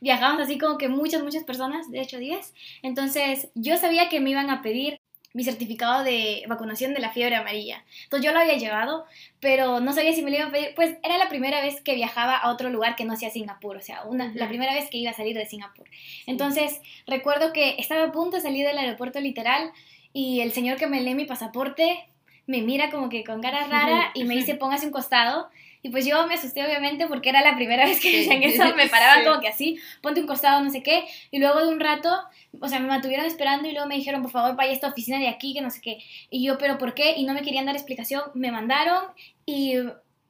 Viajamos 0.00 0.42
así 0.42 0.58
como 0.58 0.76
que 0.76 0.88
muchas, 0.88 1.22
muchas 1.22 1.44
personas, 1.44 1.88
de 1.88 2.00
hecho 2.00 2.18
10. 2.18 2.52
Entonces 2.82 3.48
yo 3.54 3.76
sabía 3.76 4.08
que 4.08 4.18
me 4.18 4.30
iban 4.30 4.50
a 4.50 4.60
pedir 4.60 4.98
mi 5.36 5.44
certificado 5.44 6.02
de 6.02 6.44
vacunación 6.48 6.94
de 6.94 7.00
la 7.00 7.10
fiebre 7.10 7.36
amarilla. 7.36 7.84
Entonces 8.04 8.24
yo 8.24 8.32
lo 8.32 8.40
había 8.40 8.56
llevado, 8.56 9.04
pero 9.38 9.80
no 9.80 9.92
sabía 9.92 10.14
si 10.14 10.22
me 10.22 10.30
lo 10.30 10.38
iban 10.38 10.48
a 10.48 10.50
pedir. 10.50 10.74
Pues 10.74 10.96
era 11.02 11.18
la 11.18 11.28
primera 11.28 11.60
vez 11.60 11.82
que 11.82 11.94
viajaba 11.94 12.38
a 12.38 12.50
otro 12.50 12.70
lugar 12.70 12.96
que 12.96 13.04
no 13.04 13.16
sea 13.16 13.28
Singapur, 13.28 13.76
o 13.76 13.82
sea, 13.82 14.04
una, 14.04 14.32
la 14.34 14.48
primera 14.48 14.72
vez 14.72 14.88
que 14.88 14.96
iba 14.96 15.10
a 15.10 15.14
salir 15.14 15.36
de 15.36 15.44
Singapur. 15.44 15.86
Entonces 16.26 16.80
recuerdo 17.06 17.52
que 17.52 17.76
estaba 17.78 18.04
a 18.04 18.12
punto 18.12 18.36
de 18.36 18.42
salir 18.42 18.66
del 18.66 18.78
aeropuerto 18.78 19.20
literal 19.20 19.72
y 20.14 20.40
el 20.40 20.52
señor 20.52 20.78
que 20.78 20.86
me 20.86 21.02
lee 21.02 21.14
mi 21.14 21.26
pasaporte 21.26 22.08
me 22.46 22.62
mira 22.62 22.90
como 22.90 23.10
que 23.10 23.22
con 23.22 23.42
cara 23.42 23.66
rara 23.66 24.12
y 24.14 24.24
me 24.24 24.34
dice 24.36 24.54
póngase 24.54 24.86
un 24.86 24.92
costado 24.92 25.50
y 25.86 25.88
pues 25.88 26.04
yo 26.04 26.26
me 26.26 26.34
asusté 26.34 26.64
obviamente 26.66 27.06
porque 27.06 27.28
era 27.28 27.42
la 27.42 27.54
primera 27.54 27.84
vez 27.86 28.00
que 28.00 28.10
decían 28.10 28.42
eso, 28.42 28.74
me 28.74 28.88
paraban 28.90 29.24
como 29.24 29.40
que 29.40 29.46
así, 29.46 29.78
ponte 30.02 30.20
un 30.20 30.26
costado, 30.26 30.60
no 30.60 30.70
sé 30.70 30.82
qué. 30.82 31.04
Y 31.30 31.38
luego 31.38 31.60
de 31.60 31.68
un 31.68 31.78
rato, 31.78 32.10
o 32.58 32.68
sea, 32.68 32.80
me 32.80 32.88
mantuvieron 32.88 33.24
esperando 33.24 33.68
y 33.68 33.72
luego 33.72 33.86
me 33.86 33.94
dijeron, 33.94 34.20
por 34.22 34.32
favor, 34.32 34.56
vaya 34.56 34.70
a 34.70 34.74
esta 34.74 34.88
oficina 34.88 35.20
de 35.20 35.28
aquí, 35.28 35.54
que 35.54 35.60
no 35.60 35.70
sé 35.70 35.80
qué. 35.80 35.98
Y 36.28 36.44
yo, 36.44 36.58
pero 36.58 36.76
¿por 36.76 36.94
qué? 36.94 37.14
Y 37.16 37.24
no 37.24 37.34
me 37.34 37.42
querían 37.42 37.66
dar 37.66 37.76
explicación, 37.76 38.22
me 38.34 38.50
mandaron 38.50 39.04
y 39.44 39.76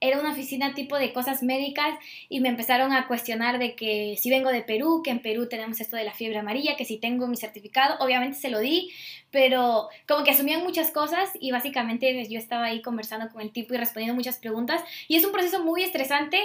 era 0.01 0.21
una 0.21 0.33
oficina 0.33 0.75
tipo 0.75 0.99
de 0.99 1.13
cosas 1.13 1.43
médicas 1.43 1.99
y 2.29 2.41
me 2.41 2.49
empezaron 2.49 2.93
a 2.93 3.07
cuestionar 3.07 3.59
de 3.59 3.75
que 3.75 4.17
si 4.19 4.31
vengo 4.31 4.51
de 4.51 4.63
Perú, 4.63 5.03
que 5.03 5.11
en 5.11 5.21
Perú 5.21 5.49
tenemos 5.49 5.81
esto 5.81 5.97
de 5.97 6.05
la 6.05 6.13
fiebre 6.13 6.39
amarilla, 6.39 6.77
que 6.77 6.85
si 6.85 6.99
tengo 6.99 7.27
mi 7.27 7.37
certificado, 7.37 7.97
obviamente 8.01 8.39
se 8.39 8.51
lo 8.51 8.61
di, 8.61 8.93
pero 9.31 9.89
como 10.07 10.25
que 10.25 10.33
asumían 10.33 10.63
muchas 10.63 10.91
cosas 10.91 11.31
y 11.41 11.51
básicamente 11.51 12.27
yo 12.29 12.39
estaba 12.39 12.67
ahí 12.67 12.83
conversando 12.83 13.29
con 13.31 13.41
el 13.41 13.53
tipo 13.53 13.75
y 13.75 13.79
respondiendo 13.79 14.15
muchas 14.15 14.37
preguntas 14.37 14.83
y 15.09 15.17
es 15.17 15.25
un 15.25 15.33
proceso 15.33 15.65
muy 15.65 15.83
estresante 15.83 16.41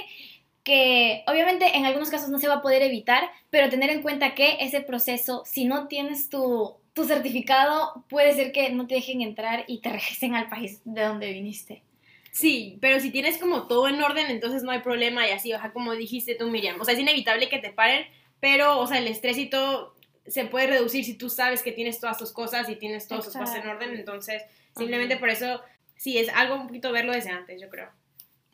que 0.63 1.24
obviamente 1.27 1.75
en 1.75 1.86
algunos 1.86 2.09
casos 2.09 2.30
no 2.30 2.39
se 2.39 2.47
va 2.47 2.56
a 2.56 2.62
poder 2.62 2.83
evitar, 2.83 3.30
pero 3.50 3.69
tener 3.69 3.89
en 3.89 4.01
cuenta 4.01 4.36
que 4.36 4.57
ese 4.59 4.81
proceso, 4.81 5.44
si 5.45 5.65
no 5.65 5.88
tienes 5.88 6.30
tu, 6.30 6.75
tu 6.94 7.06
certificado, 7.06 8.06
puede 8.09 8.33
ser 8.33 8.51
que 8.51 8.69
no 8.69 8.86
te 8.88 8.95
dejen 8.95 9.21
entrar 9.21 9.63
y 9.68 9.81
te 9.81 9.89
regresen 9.89 10.35
al 10.35 10.49
país 10.49 10.81
de 10.85 11.02
donde 11.04 11.31
viniste. 11.31 11.83
Sí, 12.31 12.78
pero 12.80 13.00
si 13.00 13.11
tienes 13.11 13.38
como 13.38 13.68
todo 13.68 13.90
en 13.90 14.02
orden, 14.02 14.28
entonces 14.30 14.64
no 14.64 14.71
hay 14.71 14.80
problema 14.80 15.28
y 15.28 15.31
así, 15.31 15.54
o 15.54 15.59
sea, 15.59 15.73
como 15.73 15.94
dijiste 15.94 16.35
tú, 16.35 16.50
Miriam. 16.50 16.80
O 16.80 16.85
sea, 16.85 16.94
es 16.94 17.00
inevitable 17.00 17.50
que 17.50 17.59
te 17.59 17.71
paren, 17.71 18.07
pero, 18.40 18.80
o 18.80 18.88
sea, 18.88 19.00
el 19.00 19.07
estrés 19.07 19.38
y 19.38 19.50
todo 19.50 19.95
se 20.26 20.45
puede 20.45 20.68
reducir 20.68 21.04
si 21.04 21.16
tú 21.16 21.30
sabes 21.30 21.61
que 21.61 21.73
tienes 21.73 22.00
todas 22.00 22.18
tus 22.18 22.31
cosas 22.31 22.69
y 22.69 22.76
tienes 22.78 23.07
todas 23.07 23.26
tus 23.26 23.35
cosas 23.35 23.56
en 23.57 23.68
orden. 23.68 23.94
Entonces, 23.94 24.44
simplemente 24.78 25.18
por 25.18 25.30
eso, 25.30 25.61
sí, 25.97 26.18
es 26.18 26.30
algo 26.30 26.56
un 26.56 26.68
poquito 26.68 26.92
verlo 26.92 27.11
desde 27.11 27.31
antes, 27.31 27.59
yo 27.61 27.69
creo. 27.69 27.90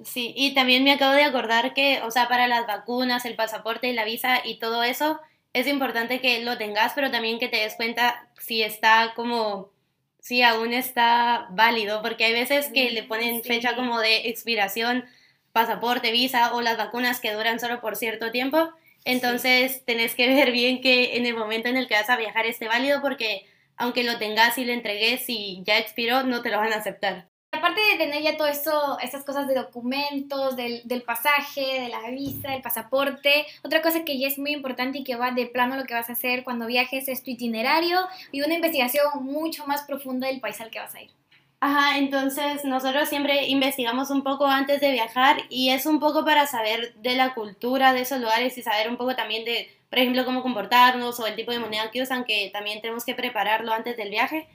Sí, 0.03 0.33
y 0.35 0.53
también 0.53 0.83
me 0.83 0.91
acabo 0.91 1.13
de 1.13 1.23
acordar 1.23 1.73
que, 1.73 2.01
o 2.03 2.11
sea, 2.11 2.27
para 2.27 2.47
las 2.47 2.67
vacunas, 2.67 3.25
el 3.25 3.35
pasaporte 3.35 3.87
y 3.87 3.93
la 3.93 4.05
visa 4.05 4.41
y 4.43 4.59
todo 4.59 4.83
eso, 4.83 5.19
es 5.53 5.67
importante 5.67 6.21
que 6.21 6.43
lo 6.43 6.57
tengas, 6.57 6.93
pero 6.93 7.09
también 7.11 7.39
que 7.39 7.47
te 7.47 7.57
des 7.57 7.75
cuenta 7.75 8.27
si 8.39 8.61
está 8.61 9.13
como 9.15 9.71
sí, 10.19 10.41
aún 10.43 10.73
está 10.73 11.47
válido, 11.51 12.01
porque 12.01 12.25
hay 12.25 12.33
veces 12.33 12.69
que 12.73 12.91
le 12.91 13.03
ponen 13.03 13.43
fecha 13.43 13.75
como 13.75 13.99
de 13.99 14.29
expiración, 14.29 15.05
pasaporte, 15.51 16.11
visa 16.11 16.53
o 16.53 16.61
las 16.61 16.77
vacunas 16.77 17.19
que 17.19 17.33
duran 17.33 17.59
solo 17.59 17.81
por 17.81 17.95
cierto 17.95 18.31
tiempo. 18.31 18.71
Entonces 19.05 19.83
tenés 19.85 20.15
que 20.15 20.27
ver 20.35 20.51
bien 20.51 20.81
que 20.81 21.17
en 21.17 21.25
el 21.25 21.35
momento 21.35 21.69
en 21.69 21.77
el 21.77 21.87
que 21.87 21.95
vas 21.95 22.09
a 22.09 22.17
viajar 22.17 22.45
esté 22.45 22.67
válido 22.67 23.01
porque 23.01 23.45
aunque 23.77 24.03
lo 24.03 24.17
tengas 24.17 24.57
y 24.57 24.65
lo 24.65 24.73
entregues 24.73 25.25
y 25.27 25.63
ya 25.65 25.77
expiró, 25.77 26.23
no 26.23 26.41
te 26.41 26.49
lo 26.49 26.57
van 26.57 26.73
a 26.73 26.77
aceptar 26.77 27.29
aparte 27.57 27.81
de 27.81 27.97
tener 27.97 28.23
ya 28.23 28.37
todo 28.37 28.47
eso, 28.47 28.97
esas 29.01 29.23
cosas 29.23 29.47
de 29.47 29.55
documentos, 29.55 30.55
del, 30.55 30.81
del, 30.85 31.03
pasaje, 31.03 31.81
de 31.81 31.89
la 31.89 32.09
visa, 32.09 32.51
del 32.51 32.61
pasaporte, 32.61 33.45
otra 33.63 33.81
cosa 33.81 34.05
que 34.05 34.17
ya 34.17 34.27
es 34.27 34.39
muy 34.39 34.51
importante 34.51 34.99
y 34.99 35.03
que 35.03 35.15
va 35.15 35.31
de 35.31 35.45
plano 35.45 35.75
lo 35.75 35.83
que 35.83 35.93
vas 35.93 36.09
a 36.09 36.13
hacer 36.13 36.43
cuando 36.43 36.67
viajes 36.67 37.07
es 37.07 37.23
tu 37.23 37.31
itinerario 37.31 37.99
y 38.31 38.41
una 38.41 38.55
investigación 38.55 39.05
mucho 39.21 39.65
más 39.67 39.83
profunda 39.83 40.27
del 40.27 40.39
país 40.39 40.59
al 40.61 40.69
que 40.69 40.79
vas 40.79 40.95
a 40.95 41.01
ir. 41.01 41.11
Ajá, 41.59 41.97
entonces 41.97 42.63
nosotros 42.65 43.09
siempre 43.09 43.47
investigamos 43.47 44.11
un 44.11 44.23
poco 44.23 44.45
antes 44.45 44.79
de 44.79 44.91
viajar 44.91 45.37
y 45.49 45.71
es 45.71 45.87
un 45.87 45.99
poco 45.99 46.23
para 46.23 46.45
saber 46.45 46.93
de 47.01 47.15
la 47.15 47.33
cultura 47.33 47.93
de 47.93 48.01
esos 48.01 48.19
lugares 48.19 48.55
y 48.57 48.61
saber 48.61 48.89
un 48.89 48.97
poco 48.97 49.15
también 49.15 49.43
de, 49.43 49.67
por 49.89 49.97
ejemplo, 49.97 50.23
cómo 50.23 50.43
comportarnos 50.43 51.19
o 51.19 51.25
el 51.25 51.35
tipo 51.35 51.51
de 51.51 51.57
moneda 51.57 51.89
que 51.89 52.03
usan, 52.03 52.25
que 52.25 52.51
también 52.53 52.79
tenemos 52.81 53.05
que 53.05 53.15
prepararlo 53.15 53.73
antes 53.73 53.97
del 53.97 54.11
viaje 54.11 54.47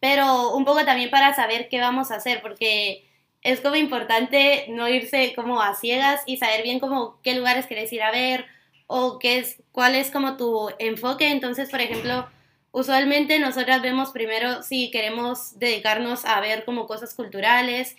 pero 0.00 0.54
un 0.54 0.64
poco 0.64 0.84
también 0.84 1.10
para 1.10 1.34
saber 1.34 1.68
qué 1.68 1.80
vamos 1.80 2.10
a 2.10 2.16
hacer, 2.16 2.40
porque 2.42 3.08
es 3.42 3.60
como 3.60 3.76
importante 3.76 4.66
no 4.68 4.88
irse 4.88 5.32
como 5.34 5.62
a 5.62 5.74
ciegas 5.74 6.22
y 6.26 6.36
saber 6.36 6.62
bien 6.62 6.80
como 6.80 7.20
qué 7.22 7.34
lugares 7.34 7.66
querés 7.66 7.92
ir 7.92 8.02
a 8.02 8.10
ver 8.10 8.46
o 8.86 9.18
qué 9.18 9.38
es, 9.38 9.62
cuál 9.72 9.94
es 9.94 10.10
como 10.10 10.36
tu 10.36 10.70
enfoque. 10.78 11.30
Entonces, 11.30 11.70
por 11.70 11.80
ejemplo, 11.80 12.28
usualmente 12.72 13.38
nosotras 13.38 13.82
vemos 13.82 14.10
primero 14.10 14.62
si 14.62 14.90
queremos 14.90 15.58
dedicarnos 15.58 16.24
a 16.24 16.40
ver 16.40 16.64
como 16.64 16.86
cosas 16.86 17.14
culturales 17.14 17.96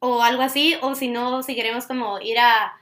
o 0.00 0.22
algo 0.22 0.42
así, 0.42 0.76
o 0.80 0.94
si 0.94 1.08
no, 1.08 1.42
si 1.42 1.54
queremos 1.56 1.86
como 1.86 2.20
ir 2.20 2.38
a, 2.38 2.74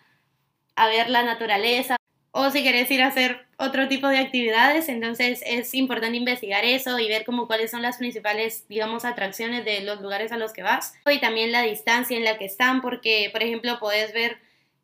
a 0.76 0.86
ver 0.88 1.08
la 1.08 1.22
naturaleza 1.22 1.96
o 2.38 2.50
si 2.50 2.60
quieres 2.60 2.90
ir 2.90 3.00
a 3.00 3.06
hacer 3.06 3.46
otro 3.56 3.88
tipo 3.88 4.08
de 4.08 4.18
actividades, 4.18 4.90
entonces 4.90 5.42
es 5.46 5.72
importante 5.72 6.18
investigar 6.18 6.66
eso 6.66 6.98
y 6.98 7.08
ver 7.08 7.24
como 7.24 7.46
cuáles 7.46 7.70
son 7.70 7.80
las 7.80 7.96
principales, 7.96 8.68
digamos, 8.68 9.06
atracciones 9.06 9.64
de 9.64 9.80
los 9.80 10.02
lugares 10.02 10.32
a 10.32 10.36
los 10.36 10.52
que 10.52 10.62
vas 10.62 10.92
y 11.10 11.18
también 11.18 11.50
la 11.50 11.62
distancia 11.62 12.14
en 12.14 12.24
la 12.24 12.36
que 12.36 12.44
están, 12.44 12.82
porque, 12.82 13.30
por 13.32 13.42
ejemplo, 13.42 13.78
puedes 13.80 14.12
ver 14.12 14.36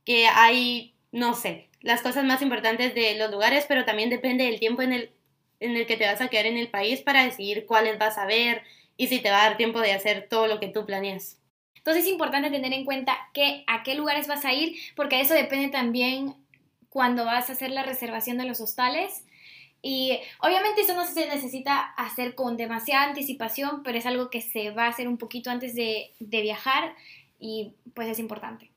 que 0.06 0.26
hay, 0.28 0.94
no 1.10 1.34
sé, 1.34 1.68
las 1.82 2.00
cosas 2.00 2.24
más 2.24 2.40
importantes 2.40 2.94
de 2.94 3.16
los 3.16 3.30
lugares, 3.30 3.66
pero 3.68 3.84
también 3.84 4.08
depende 4.08 4.44
del 4.44 4.58
tiempo 4.58 4.80
en 4.80 4.94
el, 4.94 5.10
en 5.60 5.76
el 5.76 5.84
que 5.84 5.98
te 5.98 6.06
vas 6.06 6.22
a 6.22 6.28
quedar 6.28 6.46
en 6.46 6.56
el 6.56 6.68
país 6.68 7.02
para 7.02 7.22
decidir 7.22 7.66
cuáles 7.66 7.98
vas 7.98 8.16
a 8.16 8.24
ver 8.24 8.62
y 8.96 9.08
si 9.08 9.20
te 9.20 9.30
va 9.30 9.42
a 9.42 9.48
dar 9.48 9.58
tiempo 9.58 9.78
de 9.80 9.92
hacer 9.92 10.26
todo 10.26 10.46
lo 10.46 10.58
que 10.58 10.68
tú 10.68 10.86
planeas. 10.86 11.38
Entonces 11.76 12.04
es 12.04 12.10
importante 12.10 12.48
tener 12.48 12.72
en 12.72 12.86
cuenta 12.86 13.18
que, 13.34 13.64
a 13.66 13.82
qué 13.82 13.94
lugares 13.94 14.26
vas 14.26 14.46
a 14.46 14.54
ir, 14.54 14.74
porque 14.96 15.20
eso 15.20 15.34
depende 15.34 15.68
también 15.68 16.41
cuando 16.92 17.24
vas 17.24 17.48
a 17.48 17.54
hacer 17.54 17.70
la 17.70 17.84
reservación 17.84 18.36
de 18.36 18.44
los 18.44 18.60
hostales. 18.60 19.24
Y 19.80 20.18
obviamente 20.40 20.82
eso 20.82 20.94
no 20.94 21.06
se 21.06 21.26
necesita 21.26 21.80
hacer 21.80 22.34
con 22.34 22.58
demasiada 22.58 23.04
anticipación, 23.04 23.82
pero 23.82 23.96
es 23.96 24.04
algo 24.04 24.28
que 24.28 24.42
se 24.42 24.70
va 24.70 24.84
a 24.84 24.88
hacer 24.90 25.08
un 25.08 25.16
poquito 25.16 25.50
antes 25.50 25.74
de, 25.74 26.12
viajar 26.20 26.94
y 27.40 27.72
pues 27.94 28.08
es 28.08 28.18
importante. 28.18 28.70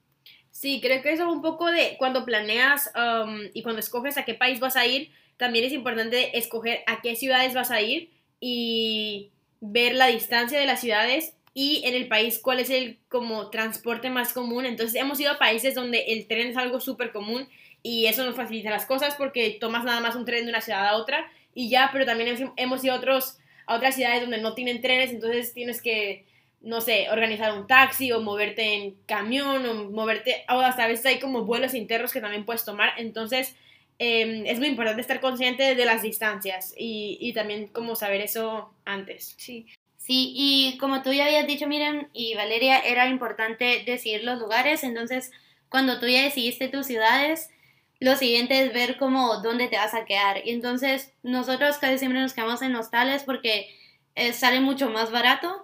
Sí, 0.50 0.80
creo 0.82 1.02
que 1.02 1.12
eso 1.12 1.30
un 1.30 1.42
poco 1.42 1.70
de 1.70 1.98
cuando 2.00 2.24
planeas 2.24 2.90
um, 2.96 3.42
y 3.54 3.62
cuando 3.62 3.82
escoges 3.82 4.18
a 4.18 4.24
qué 4.24 4.34
país 4.34 4.62
vas 4.62 4.78
a 4.78 4.88
ir, 4.88 5.12
también 5.36 5.66
es 5.66 5.74
importante 5.74 6.38
escoger 6.38 6.84
a 6.88 7.02
qué 7.02 7.18
ciudades 7.18 7.54
vas 7.54 7.70
a 7.70 7.82
ir 7.82 8.12
y 8.40 9.32
ver 9.60 9.94
la 9.94 10.08
distancia 10.08 10.58
de 10.58 10.66
las 10.66 10.80
ciudades 10.80 11.34
y 11.54 11.84
en 11.86 11.94
el 11.94 12.08
país 12.08 12.40
cuál 12.40 12.60
es 12.60 12.70
el 12.70 12.98
como 13.10 13.50
transporte 13.50 14.10
más 14.10 14.32
común. 14.32 14.66
Entonces 14.66 14.96
hemos 14.96 15.20
ido 15.20 15.34
a 15.34 15.38
países 15.38 15.76
donde 15.76 16.06
el 16.08 16.28
tren 16.28 16.48
es 16.48 16.58
algo 16.58 16.80
súper 16.80 17.12
común 17.12 17.50
y 17.86 18.08
eso 18.08 18.26
nos 18.26 18.36
facilita 18.36 18.72
las 18.72 18.88
cosas 18.88 19.14
porque 19.14 19.58
tomas 19.62 19.84
nada 19.84 20.00
más 20.00 20.16
un 20.16 20.26
tren 20.26 20.46
de 20.46 20.50
una 20.50 20.60
ciudad 20.60 20.88
a 20.88 20.96
otra 20.96 21.32
y 21.54 21.70
ya, 21.70 21.92
pero 21.94 22.04
también 22.04 22.52
hemos 22.58 22.84
ido 22.84 22.96
a, 22.96 22.98
otros, 22.98 23.38
a 23.68 23.76
otras 23.76 23.94
ciudades 23.94 24.22
donde 24.22 24.40
no 24.40 24.56
tienen 24.56 24.82
trenes, 24.82 25.12
entonces 25.12 25.54
tienes 25.54 25.84
que, 25.84 26.26
no 26.62 26.82
sé, 26.82 27.12
organizar 27.12 27.54
un 27.54 27.68
taxi 27.68 28.12
o 28.12 28.22
moverte 28.22 28.74
en 28.74 28.96
camión 29.06 29.64
o 29.68 29.92
moverte, 29.92 30.46
o 30.50 30.62
hasta 30.62 30.86
a 30.86 30.88
veces 30.88 31.06
hay 31.06 31.20
como 31.20 31.44
vuelos 31.44 31.76
internos 31.76 32.12
que 32.12 32.22
también 32.22 32.44
puedes 32.44 32.66
tomar, 32.66 32.94
entonces 32.98 33.56
em, 34.00 34.48
es 34.48 34.58
muy 34.58 34.70
importante 34.70 35.02
estar 35.02 35.22
consciente 35.22 35.76
de 35.76 35.86
las 35.86 36.02
distancias 36.02 36.74
y, 36.76 37.20
y 37.22 37.34
también 37.34 37.68
como 37.68 37.96
saber 37.96 38.20
eso 38.22 38.74
antes. 38.84 39.36
Sí. 39.38 39.68
Sí, 39.98 40.34
y 40.36 40.78
como 40.80 41.04
tú 41.04 41.14
ya 41.14 41.26
habías 41.26 41.46
dicho, 41.46 41.68
Miriam 41.68 42.08
y 42.14 42.34
Valeria, 42.34 42.80
era 42.80 43.08
importante 43.10 43.84
decidir 43.86 44.24
los 44.24 44.40
lugares, 44.40 44.84
entonces 44.84 45.32
cuando 45.70 46.00
tú 46.00 46.08
ya 46.08 46.24
decidiste 46.24 46.68
tus 46.68 46.88
ciudades, 46.88 47.52
lo 48.00 48.16
siguiente 48.16 48.62
es 48.62 48.74
ver 48.74 48.98
cómo 48.98 49.42
dónde 49.42 49.68
te 49.68 49.78
vas 49.78 49.94
a 49.94 50.06
quedar. 50.06 50.46
Y 50.46 50.52
entonces 50.52 51.14
nosotros 51.24 51.78
casi 51.78 51.98
siempre 51.98 52.22
nos 52.22 52.34
quedamos 52.34 52.62
en 52.62 52.76
hostales 52.76 53.24
porque 53.24 53.70
eh, 54.16 54.34
sale 54.34 54.60
mucho 54.60 54.90
más 54.90 55.12
barato 55.12 55.64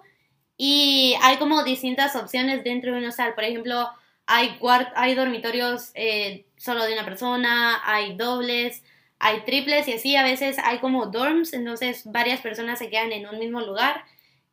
y 0.56 1.14
hay 1.22 1.36
como 1.36 1.64
distintas 1.64 2.16
opciones 2.16 2.64
dentro 2.64 2.92
de 2.92 2.98
un 2.98 3.06
hostal. 3.06 3.34
Por 3.34 3.44
ejemplo, 3.44 3.90
hay, 4.26 4.58
hay 4.94 5.14
dormitorios 5.14 5.90
eh, 5.94 6.46
solo 6.56 6.84
de 6.84 6.94
una 6.94 7.04
persona, 7.04 7.80
hay 7.84 8.16
dobles, 8.16 8.82
hay 9.18 9.40
triples 9.44 9.88
y 9.88 9.94
así 9.94 10.16
a 10.16 10.22
veces 10.22 10.58
hay 10.58 10.78
como 10.78 11.06
dorms, 11.06 11.52
entonces 11.52 12.02
varias 12.06 12.40
personas 12.40 12.78
se 12.78 12.90
quedan 12.90 13.12
en 13.12 13.26
un 13.26 13.38
mismo 13.38 13.60
lugar. 13.60 14.04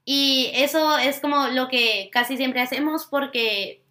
Y 0.05 0.51
eso 0.55 0.97
es 0.97 1.19
como 1.19 1.47
lo 1.47 1.67
que 1.67 2.09
casi 2.11 2.37
siempre 2.37 2.61
hacemos 2.61 3.05
porque 3.05 3.83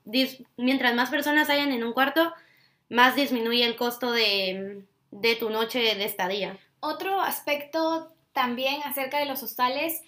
mientras 0.57 0.95
más 0.95 1.11
personas 1.11 1.51
hayan 1.51 1.73
en 1.73 1.85
un 1.85 1.93
cuarto, 1.93 2.33
más 2.89 3.17
disminuye 3.17 3.65
el 3.65 3.77
costo 3.77 4.13
de, 4.13 4.85
tu 5.39 5.51
noche 5.51 5.81
de 5.81 6.05
estadía. 6.05 6.59
Otro 6.81 7.21
aspecto 7.21 8.13
también 8.33 8.81
acerca 8.85 9.19
de 9.19 9.27
los 9.27 9.43
hostales 9.43 10.01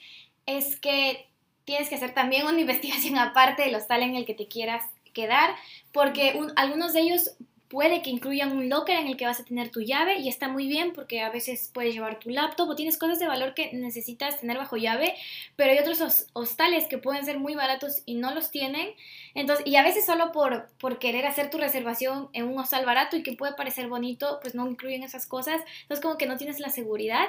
es 0.46 0.76
que 0.76 1.28
tienes 1.64 1.88
que 1.88 1.96
hacer 1.96 2.14
también 2.14 2.46
una 2.46 2.60
investigación 2.60 3.18
aparte 3.18 3.62
del 3.62 3.74
hostal 3.74 4.02
en 4.02 4.16
el 4.16 4.24
que 4.24 4.34
te 4.34 4.48
quieras 4.48 4.84
quedar, 5.12 5.54
porque 5.92 6.38
algunos 6.56 6.92
de 6.92 7.00
ellos 7.00 7.32
puede 7.70 8.02
que 8.02 8.10
incluyan 8.10 8.50
un 8.50 8.68
locker 8.68 8.98
en 8.98 9.06
el 9.06 9.16
que 9.16 9.26
vas 9.26 9.38
a 9.38 9.44
tener 9.44 9.70
tu 9.70 9.80
llave 9.80 10.18
y 10.18 10.28
está 10.28 10.48
muy 10.48 10.66
bien 10.66 10.92
porque 10.92 11.20
a 11.20 11.30
veces 11.30 11.70
puedes 11.72 11.94
llevar 11.94 12.18
tu 12.18 12.28
laptop 12.28 12.68
o 12.68 12.74
tienes 12.74 12.98
cosas 12.98 13.20
de 13.20 13.28
valor 13.28 13.54
que 13.54 13.72
necesitas 13.72 14.40
tener 14.40 14.58
bajo 14.58 14.76
llave, 14.76 15.14
pero 15.54 15.70
hay 15.70 15.78
otros 15.78 16.26
hostales 16.32 16.88
que 16.88 16.98
pueden 16.98 17.24
ser 17.24 17.38
muy 17.38 17.54
baratos 17.54 18.02
y 18.06 18.14
no 18.14 18.34
los 18.34 18.50
tienen. 18.50 18.90
Entonces, 19.34 19.64
y 19.68 19.76
a 19.76 19.84
veces 19.84 20.04
solo 20.04 20.32
por, 20.32 20.68
por 20.80 20.98
querer 20.98 21.26
hacer 21.26 21.48
tu 21.48 21.58
reservación 21.58 22.28
en 22.32 22.48
un 22.48 22.58
hostal 22.58 22.84
barato 22.84 23.16
y 23.16 23.22
que 23.22 23.34
puede 23.34 23.54
parecer 23.54 23.88
bonito, 23.88 24.40
pues 24.42 24.56
no 24.56 24.66
incluyen 24.66 25.04
esas 25.04 25.26
cosas. 25.26 25.62
Entonces 25.82 26.02
como 26.02 26.18
que 26.18 26.26
no 26.26 26.36
tienes 26.36 26.58
la 26.58 26.70
seguridad. 26.70 27.28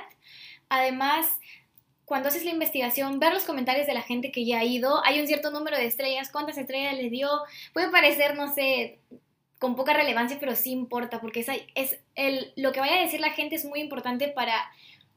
Además, 0.70 1.28
cuando 2.06 2.30
haces 2.30 2.46
la 2.46 2.52
investigación, 2.52 3.20
ver 3.20 3.32
los 3.32 3.44
comentarios 3.44 3.86
de 3.86 3.94
la 3.94 4.02
gente 4.02 4.32
que 4.32 4.44
ya 4.44 4.60
ha 4.60 4.64
ido, 4.64 5.06
hay 5.06 5.20
un 5.20 5.28
cierto 5.28 5.52
número 5.52 5.78
de 5.78 5.86
estrellas, 5.86 6.32
cuántas 6.32 6.58
estrellas 6.58 6.98
le 6.98 7.12
dio, 7.12 7.30
puede 7.74 7.92
parecer, 7.92 8.36
no 8.36 8.52
sé, 8.52 9.00
con 9.62 9.75
poca 9.75 9.94
relevancia, 9.94 10.38
pero 10.39 10.56
sí 10.56 10.72
importa, 10.72 11.22
porque 11.22 11.41
es, 11.41 11.48
es 11.75 12.00
el, 12.15 12.51
lo 12.56 12.72
que 12.72 12.80
vaya 12.80 12.96
a 12.96 13.03
decir 13.03 13.20
la 13.20 13.30
gente 13.30 13.56
es 13.56 13.63
muy 13.63 13.80
importante 13.80 14.27
para 14.27 14.56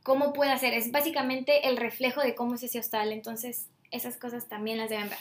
cómo 0.02 0.34
puede 0.34 0.52
hacer. 0.52 0.74
Es 0.74 0.92
básicamente 0.92 1.66
el 1.66 1.78
reflejo 1.78 2.20
de 2.20 2.34
cómo 2.34 2.56
es 2.56 2.62
ese 2.62 2.78
hostal. 2.78 3.10
Entonces, 3.10 3.68
esas 3.90 4.18
cosas 4.18 4.46
también 4.46 4.76
las 4.76 4.90
deben 4.90 5.08
ver. 5.08 5.18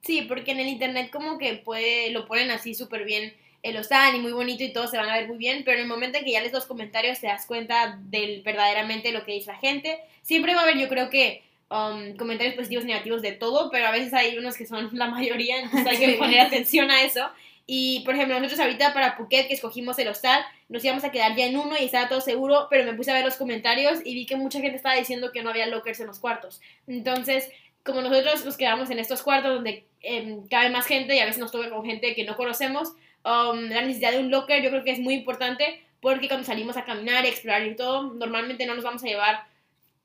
Sí, 0.00 0.22
porque 0.22 0.52
en 0.52 0.60
el 0.60 0.68
internet 0.68 1.10
como 1.12 1.36
que 1.36 1.52
puede, 1.56 2.08
lo 2.12 2.24
ponen 2.24 2.50
así 2.50 2.74
súper 2.74 3.04
bien 3.04 3.34
el 3.62 3.76
hostal 3.76 4.16
y 4.16 4.20
muy 4.20 4.32
bonito 4.32 4.64
y 4.64 4.72
todos 4.72 4.90
se 4.90 4.96
van 4.96 5.10
a 5.10 5.18
ver 5.18 5.28
muy 5.28 5.36
bien, 5.36 5.64
pero 5.66 5.76
en 5.76 5.82
el 5.82 5.88
momento 5.88 6.16
en 6.16 6.24
que 6.24 6.32
ya 6.32 6.40
lees 6.40 6.54
los 6.54 6.64
comentarios 6.64 7.20
te 7.20 7.26
das 7.26 7.44
cuenta 7.44 8.00
del 8.04 8.40
verdaderamente 8.40 9.12
lo 9.12 9.22
que 9.26 9.32
dice 9.32 9.52
la 9.52 9.58
gente. 9.58 10.00
Siempre 10.22 10.54
va 10.54 10.62
a 10.62 10.64
haber, 10.64 10.78
yo 10.78 10.88
creo 10.88 11.10
que 11.10 11.42
um, 11.70 12.16
comentarios 12.16 12.54
positivos 12.54 12.84
y 12.84 12.88
negativos 12.88 13.20
de 13.20 13.32
todo, 13.32 13.70
pero 13.70 13.86
a 13.88 13.90
veces 13.90 14.14
hay 14.14 14.38
unos 14.38 14.56
que 14.56 14.64
son 14.64 14.88
la 14.94 15.08
mayoría, 15.08 15.60
entonces 15.60 15.86
hay 15.86 15.98
que 15.98 16.12
poner 16.18 16.40
atención 16.40 16.90
a 16.90 17.02
eso. 17.02 17.28
Y, 17.74 18.00
por 18.00 18.14
ejemplo, 18.14 18.38
nosotros 18.38 18.60
ahorita 18.60 18.92
para 18.92 19.16
Phuket, 19.16 19.48
que 19.48 19.54
escogimos 19.54 19.98
el 19.98 20.08
hostal, 20.08 20.44
nos 20.68 20.84
íbamos 20.84 21.04
a 21.04 21.10
quedar 21.10 21.34
ya 21.34 21.46
en 21.46 21.56
uno 21.56 21.74
y 21.80 21.84
estaba 21.84 22.06
todo 22.06 22.20
seguro, 22.20 22.66
pero 22.68 22.84
me 22.84 22.92
puse 22.92 23.10
a 23.10 23.14
ver 23.14 23.24
los 23.24 23.36
comentarios 23.36 24.00
y 24.04 24.12
vi 24.12 24.26
que 24.26 24.36
mucha 24.36 24.60
gente 24.60 24.76
estaba 24.76 24.94
diciendo 24.94 25.32
que 25.32 25.42
no 25.42 25.48
había 25.48 25.66
lockers 25.68 26.00
en 26.00 26.08
los 26.08 26.18
cuartos. 26.18 26.60
Entonces, 26.86 27.48
como 27.82 28.02
nosotros 28.02 28.44
nos 28.44 28.58
quedamos 28.58 28.90
en 28.90 28.98
estos 28.98 29.22
cuartos 29.22 29.54
donde 29.54 29.86
eh, 30.02 30.40
cabe 30.50 30.68
más 30.68 30.84
gente 30.84 31.16
y 31.16 31.20
a 31.20 31.24
veces 31.24 31.40
nos 31.40 31.50
toca 31.50 31.70
con 31.70 31.82
gente 31.86 32.14
que 32.14 32.24
no 32.24 32.36
conocemos, 32.36 32.90
um, 33.24 33.58
la 33.70 33.80
necesidad 33.80 34.12
de 34.12 34.18
un 34.18 34.30
locker 34.30 34.62
yo 34.62 34.68
creo 34.68 34.84
que 34.84 34.90
es 34.90 34.98
muy 34.98 35.14
importante 35.14 35.82
porque 36.02 36.28
cuando 36.28 36.44
salimos 36.44 36.76
a 36.76 36.84
caminar 36.84 37.24
y 37.24 37.28
explorar 37.28 37.66
y 37.66 37.74
todo, 37.74 38.12
normalmente 38.12 38.66
no 38.66 38.74
nos 38.74 38.84
vamos 38.84 39.02
a 39.02 39.06
llevar 39.06 39.46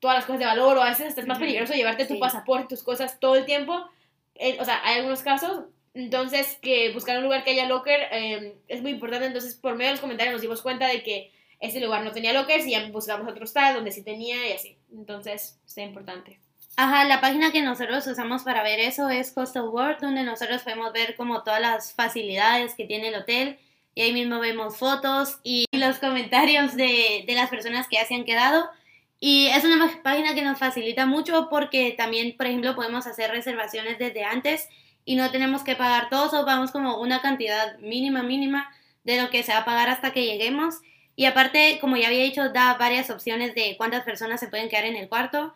todas 0.00 0.16
las 0.16 0.24
cosas 0.24 0.38
de 0.38 0.46
valor 0.46 0.78
o 0.78 0.82
a 0.82 0.88
veces 0.88 1.18
es 1.18 1.26
más 1.26 1.38
peligroso 1.38 1.74
llevarte 1.74 2.06
tu 2.06 2.18
pasaporte, 2.18 2.68
tus 2.76 2.82
cosas 2.82 3.20
todo 3.20 3.36
el 3.36 3.44
tiempo. 3.44 3.90
Eh, 4.36 4.56
o 4.58 4.64
sea, 4.64 4.80
hay 4.86 5.00
algunos 5.00 5.20
casos 5.20 5.64
entonces, 5.94 6.58
que 6.60 6.92
buscar 6.92 7.18
un 7.18 7.24
lugar 7.24 7.44
que 7.44 7.50
haya 7.50 7.66
locker 7.66 8.00
em, 8.12 8.52
es 8.68 8.82
muy 8.82 8.92
importante. 8.92 9.26
Entonces, 9.26 9.54
por 9.54 9.74
medio 9.74 9.86
de 9.88 9.92
los 9.92 10.00
comentarios 10.00 10.32
nos 10.32 10.42
dimos 10.42 10.62
cuenta 10.62 10.86
de 10.86 11.02
que 11.02 11.32
ese 11.60 11.80
lugar 11.80 12.04
no 12.04 12.12
tenía 12.12 12.32
lockers 12.32 12.66
y 12.66 12.72
ya 12.72 12.88
buscamos 12.88 13.28
otro 13.28 13.46
tal 13.46 13.74
donde 13.74 13.90
sí 13.90 14.02
tenía 14.02 14.48
y 14.48 14.52
así. 14.52 14.78
Entonces, 14.92 15.58
es 15.66 15.78
importante. 15.78 16.40
Ajá, 16.76 17.04
la 17.04 17.20
página 17.20 17.50
que 17.50 17.62
nosotros 17.62 18.06
usamos 18.06 18.44
para 18.44 18.62
ver 18.62 18.78
eso 18.78 19.08
es 19.10 19.32
Coastal 19.32 19.68
World, 19.68 20.00
donde 20.00 20.22
nosotros 20.22 20.62
podemos 20.62 20.92
ver 20.92 21.16
como 21.16 21.42
todas 21.42 21.60
las 21.60 21.92
facilidades 21.92 22.74
que 22.74 22.84
tiene 22.84 23.08
el 23.08 23.16
hotel 23.16 23.58
y 23.96 24.02
ahí 24.02 24.12
mismo 24.12 24.38
vemos 24.38 24.76
fotos 24.76 25.40
y 25.42 25.64
los 25.76 25.98
comentarios 25.98 26.76
de, 26.76 27.24
de 27.26 27.34
las 27.34 27.50
personas 27.50 27.88
que 27.88 27.96
ya 27.96 28.04
se 28.04 28.14
han 28.14 28.24
quedado. 28.24 28.70
Y 29.18 29.48
es 29.48 29.64
una 29.64 30.00
página 30.04 30.34
que 30.34 30.42
nos 30.42 30.60
facilita 30.60 31.04
mucho 31.04 31.48
porque 31.50 31.96
también, 31.98 32.36
por 32.36 32.46
ejemplo, 32.46 32.76
podemos 32.76 33.08
hacer 33.08 33.32
reservaciones 33.32 33.98
desde 33.98 34.22
antes 34.22 34.68
y 35.08 35.16
no 35.16 35.30
tenemos 35.30 35.62
que 35.62 35.74
pagar 35.74 36.10
todos 36.10 36.34
o 36.34 36.44
vamos 36.44 36.70
como 36.70 37.00
una 37.00 37.22
cantidad 37.22 37.78
mínima, 37.78 38.22
mínima 38.22 38.70
de 39.04 39.18
lo 39.18 39.30
que 39.30 39.42
se 39.42 39.52
va 39.52 39.60
a 39.60 39.64
pagar 39.64 39.88
hasta 39.88 40.12
que 40.12 40.26
lleguemos. 40.26 40.82
Y 41.16 41.24
aparte, 41.24 41.78
como 41.80 41.96
ya 41.96 42.08
había 42.08 42.24
dicho, 42.24 42.50
da 42.50 42.74
varias 42.74 43.08
opciones 43.08 43.54
de 43.54 43.76
cuántas 43.78 44.04
personas 44.04 44.38
se 44.38 44.48
pueden 44.48 44.68
quedar 44.68 44.84
en 44.84 44.96
el 44.96 45.08
cuarto. 45.08 45.54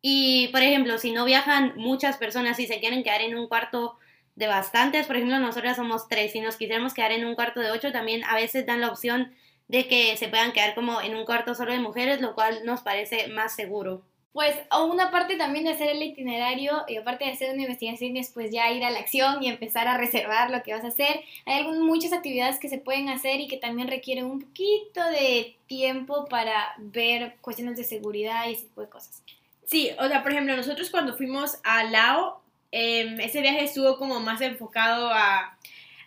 Y, 0.00 0.48
por 0.48 0.62
ejemplo, 0.62 0.96
si 0.96 1.12
no 1.12 1.26
viajan 1.26 1.74
muchas 1.76 2.16
personas 2.16 2.58
y 2.58 2.66
se 2.66 2.80
quieren 2.80 3.02
quedar 3.02 3.20
en 3.20 3.36
un 3.36 3.48
cuarto 3.48 3.98
de 4.34 4.46
bastantes, 4.46 5.06
por 5.06 5.16
ejemplo, 5.16 5.38
nosotras 5.40 5.76
somos 5.76 6.08
tres, 6.08 6.32
si 6.32 6.40
nos 6.40 6.56
quisiéramos 6.56 6.94
quedar 6.94 7.12
en 7.12 7.26
un 7.26 7.34
cuarto 7.34 7.60
de 7.60 7.72
ocho, 7.72 7.92
también 7.92 8.24
a 8.24 8.34
veces 8.34 8.64
dan 8.64 8.80
la 8.80 8.88
opción 8.88 9.34
de 9.68 9.88
que 9.88 10.16
se 10.16 10.28
puedan 10.28 10.52
quedar 10.52 10.74
como 10.74 11.02
en 11.02 11.14
un 11.16 11.26
cuarto 11.26 11.54
solo 11.54 11.72
de 11.72 11.80
mujeres, 11.80 12.22
lo 12.22 12.34
cual 12.34 12.60
nos 12.64 12.80
parece 12.80 13.28
más 13.28 13.54
seguro. 13.54 14.06
Pues 14.36 14.54
una 14.84 15.10
parte 15.10 15.36
también 15.36 15.64
de 15.64 15.70
hacer 15.70 15.88
el 15.88 16.02
itinerario 16.02 16.84
y 16.86 16.98
aparte 16.98 17.24
de 17.24 17.30
hacer 17.30 17.54
una 17.54 17.62
investigación 17.62 18.18
es 18.18 18.28
pues 18.32 18.50
ya 18.52 18.70
ir 18.70 18.84
a 18.84 18.90
la 18.90 18.98
acción 18.98 19.42
y 19.42 19.48
empezar 19.48 19.88
a 19.88 19.96
reservar 19.96 20.50
lo 20.50 20.62
que 20.62 20.74
vas 20.74 20.84
a 20.84 20.88
hacer. 20.88 21.24
Hay 21.46 21.64
muchas 21.64 22.12
actividades 22.12 22.58
que 22.58 22.68
se 22.68 22.76
pueden 22.76 23.08
hacer 23.08 23.40
y 23.40 23.48
que 23.48 23.56
también 23.56 23.88
requieren 23.88 24.26
un 24.26 24.42
poquito 24.42 25.02
de 25.10 25.56
tiempo 25.66 26.26
para 26.26 26.74
ver 26.76 27.36
cuestiones 27.40 27.78
de 27.78 27.84
seguridad 27.84 28.46
y 28.46 28.52
ese 28.52 28.64
tipo 28.64 28.82
de 28.82 28.90
cosas. 28.90 29.22
Sí, 29.64 29.92
o 29.98 30.06
sea, 30.06 30.22
por 30.22 30.32
ejemplo, 30.32 30.54
nosotros 30.54 30.90
cuando 30.90 31.16
fuimos 31.16 31.56
a 31.64 31.84
Lao, 31.84 32.42
em, 32.72 33.18
ese 33.20 33.40
viaje 33.40 33.64
estuvo 33.64 33.96
como 33.96 34.20
más 34.20 34.42
enfocado 34.42 35.08
a 35.14 35.56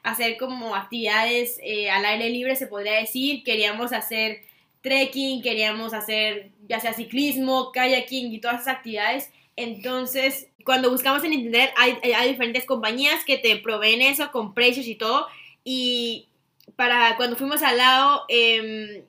hacer 0.04 0.38
como 0.38 0.76
actividades 0.76 1.60
eh, 1.64 1.90
al 1.90 2.06
aire 2.06 2.30
libre, 2.30 2.56
se 2.56 2.68
podría 2.68 2.94
decir. 2.94 3.44
Queríamos 3.44 3.92
hacer 3.92 4.44
trekking, 4.82 5.42
queríamos 5.42 5.96
hacer 5.96 6.52
ya 6.70 6.80
sea 6.80 6.94
ciclismo, 6.94 7.72
kayaking 7.74 8.32
y 8.32 8.40
todas 8.40 8.62
esas 8.62 8.76
actividades. 8.78 9.32
Entonces, 9.56 10.48
cuando 10.64 10.92
buscamos 10.92 11.24
en 11.24 11.34
internet, 11.34 11.74
hay, 11.76 12.30
diferentes 12.30 12.64
compañías 12.64 13.26
que 13.26 13.38
te 13.38 13.58
proveen 13.58 14.02
eso 14.02 14.32
con 14.32 14.54
precios 14.54 14.88
y 14.88 14.96
todo. 14.96 15.28
Y 15.64 16.30
para 16.76 17.18
cuando 17.18 17.36
fuimos 17.36 17.64
al 17.64 17.78
lado, 17.78 18.24
em, 18.30 19.04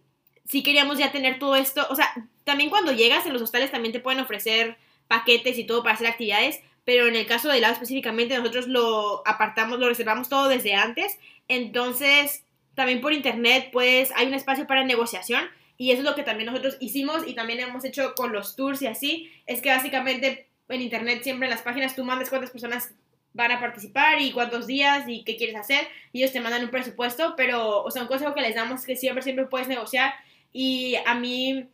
sí 0.48 0.62
queríamos 0.62 0.98
ya 0.98 1.12
tener 1.12 1.38
todo 1.38 1.54
esto. 1.54 1.86
O 1.90 1.94
sea, 1.94 2.12
también 2.44 2.70
cuando 2.70 2.92
llegas 2.92 3.26
en 3.26 3.32
los 3.32 3.42
hostales 3.42 3.70
también 3.70 3.92
te 3.92 4.00
pueden 4.00 4.20
ofrecer 4.20 4.76
paquetes 5.06 5.58
y 5.58 5.64
todo 5.64 5.82
para 5.82 5.94
hacer 5.94 6.06
actividades. 6.06 6.60
Pero 6.84 7.06
en 7.06 7.14
el 7.14 7.26
caso 7.26 7.48
del 7.48 7.60
lado 7.60 7.74
específicamente, 7.74 8.36
nosotros 8.36 8.66
lo 8.66 9.22
apartamos, 9.26 9.78
lo 9.78 9.88
reservamos 9.88 10.28
todo 10.28 10.48
desde 10.48 10.74
antes. 10.74 11.18
Entonces, 11.46 12.42
también 12.74 13.00
por 13.00 13.12
internet, 13.12 13.68
pues 13.70 14.12
hay 14.16 14.26
un 14.26 14.34
espacio 14.34 14.66
para 14.66 14.82
negociación. 14.82 15.44
Y 15.80 15.92
eso 15.92 16.00
es 16.00 16.04
lo 16.04 16.14
que 16.14 16.24
también 16.24 16.44
nosotros 16.44 16.76
hicimos 16.78 17.26
y 17.26 17.32
también 17.32 17.58
hemos 17.58 17.86
hecho 17.86 18.14
con 18.14 18.34
los 18.34 18.54
tours 18.54 18.82
y 18.82 18.86
así. 18.86 19.32
Es 19.46 19.62
que 19.62 19.70
básicamente 19.70 20.46
en 20.68 20.82
internet 20.82 21.22
siempre 21.22 21.46
en 21.46 21.50
las 21.50 21.62
páginas 21.62 21.96
tú 21.96 22.04
mandas 22.04 22.28
cuántas 22.28 22.50
personas 22.50 22.92
van 23.32 23.50
a 23.50 23.60
participar 23.60 24.20
y 24.20 24.30
cuántos 24.32 24.66
días 24.66 25.08
y 25.08 25.24
qué 25.24 25.38
quieres 25.38 25.56
hacer. 25.56 25.88
Y 26.12 26.18
ellos 26.18 26.32
te 26.32 26.40
mandan 26.42 26.64
un 26.64 26.70
presupuesto, 26.70 27.32
pero, 27.34 27.82
o 27.82 27.90
sea, 27.90 28.02
un 28.02 28.08
consejo 28.08 28.34
que 28.34 28.42
les 28.42 28.54
damos 28.54 28.80
es 28.80 28.86
que 28.86 28.94
siempre, 28.94 29.22
siempre 29.22 29.46
puedes 29.46 29.68
negociar. 29.68 30.12
Y 30.52 30.96
a 31.06 31.14
mí, 31.14 31.66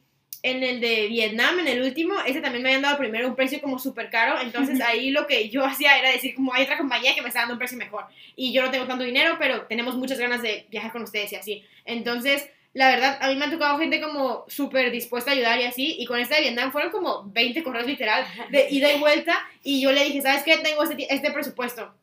en 0.44 0.62
el 0.62 0.80
de 0.80 1.08
Vietnam, 1.08 1.58
en 1.58 1.66
el 1.66 1.82
último, 1.82 2.14
ese 2.24 2.40
también 2.40 2.62
me 2.62 2.68
habían 2.68 2.82
dado 2.82 2.98
primero 2.98 3.26
un 3.26 3.34
precio 3.34 3.60
como 3.60 3.80
súper 3.80 4.08
caro. 4.08 4.40
Entonces 4.40 4.80
ahí 4.82 5.10
lo 5.10 5.26
que 5.26 5.48
yo 5.48 5.64
hacía 5.64 5.98
era 5.98 6.12
decir, 6.12 6.36
como 6.36 6.54
hay 6.54 6.62
otra 6.62 6.78
compañía 6.78 7.12
que 7.16 7.22
me 7.22 7.28
está 7.28 7.40
dando 7.40 7.54
un 7.54 7.58
precio 7.58 7.76
mejor. 7.76 8.04
Y 8.36 8.52
yo 8.52 8.62
no 8.62 8.70
tengo 8.70 8.86
tanto 8.86 9.02
dinero, 9.02 9.34
pero 9.36 9.62
tenemos 9.62 9.96
muchas 9.96 10.20
ganas 10.20 10.42
de 10.42 10.64
viajar 10.70 10.92
con 10.92 11.02
ustedes 11.02 11.32
y 11.32 11.34
así. 11.34 11.64
Entonces, 11.84 12.48
la 12.76 12.90
verdad, 12.90 13.18
a 13.22 13.28
mí 13.28 13.36
me 13.36 13.46
ha 13.46 13.50
tocado 13.50 13.78
gente 13.78 14.02
como 14.02 14.44
súper 14.48 14.90
dispuesta 14.90 15.30
a 15.30 15.34
ayudar 15.34 15.58
y 15.58 15.64
así. 15.64 15.96
Y 15.98 16.04
con 16.04 16.20
esta 16.20 16.34
de 16.34 16.42
Vietnam 16.42 16.72
fueron 16.72 16.92
como 16.92 17.24
20 17.24 17.62
correos 17.62 17.86
literal 17.86 18.26
de 18.50 18.66
ida 18.68 18.92
y 18.92 19.00
vuelta. 19.00 19.34
Y 19.62 19.80
yo 19.80 19.92
le 19.92 20.04
dije, 20.04 20.20
¿sabes 20.20 20.42
qué? 20.42 20.58
Tengo 20.58 20.82
este, 20.82 21.12
este 21.12 21.30
presupuesto. 21.30 21.94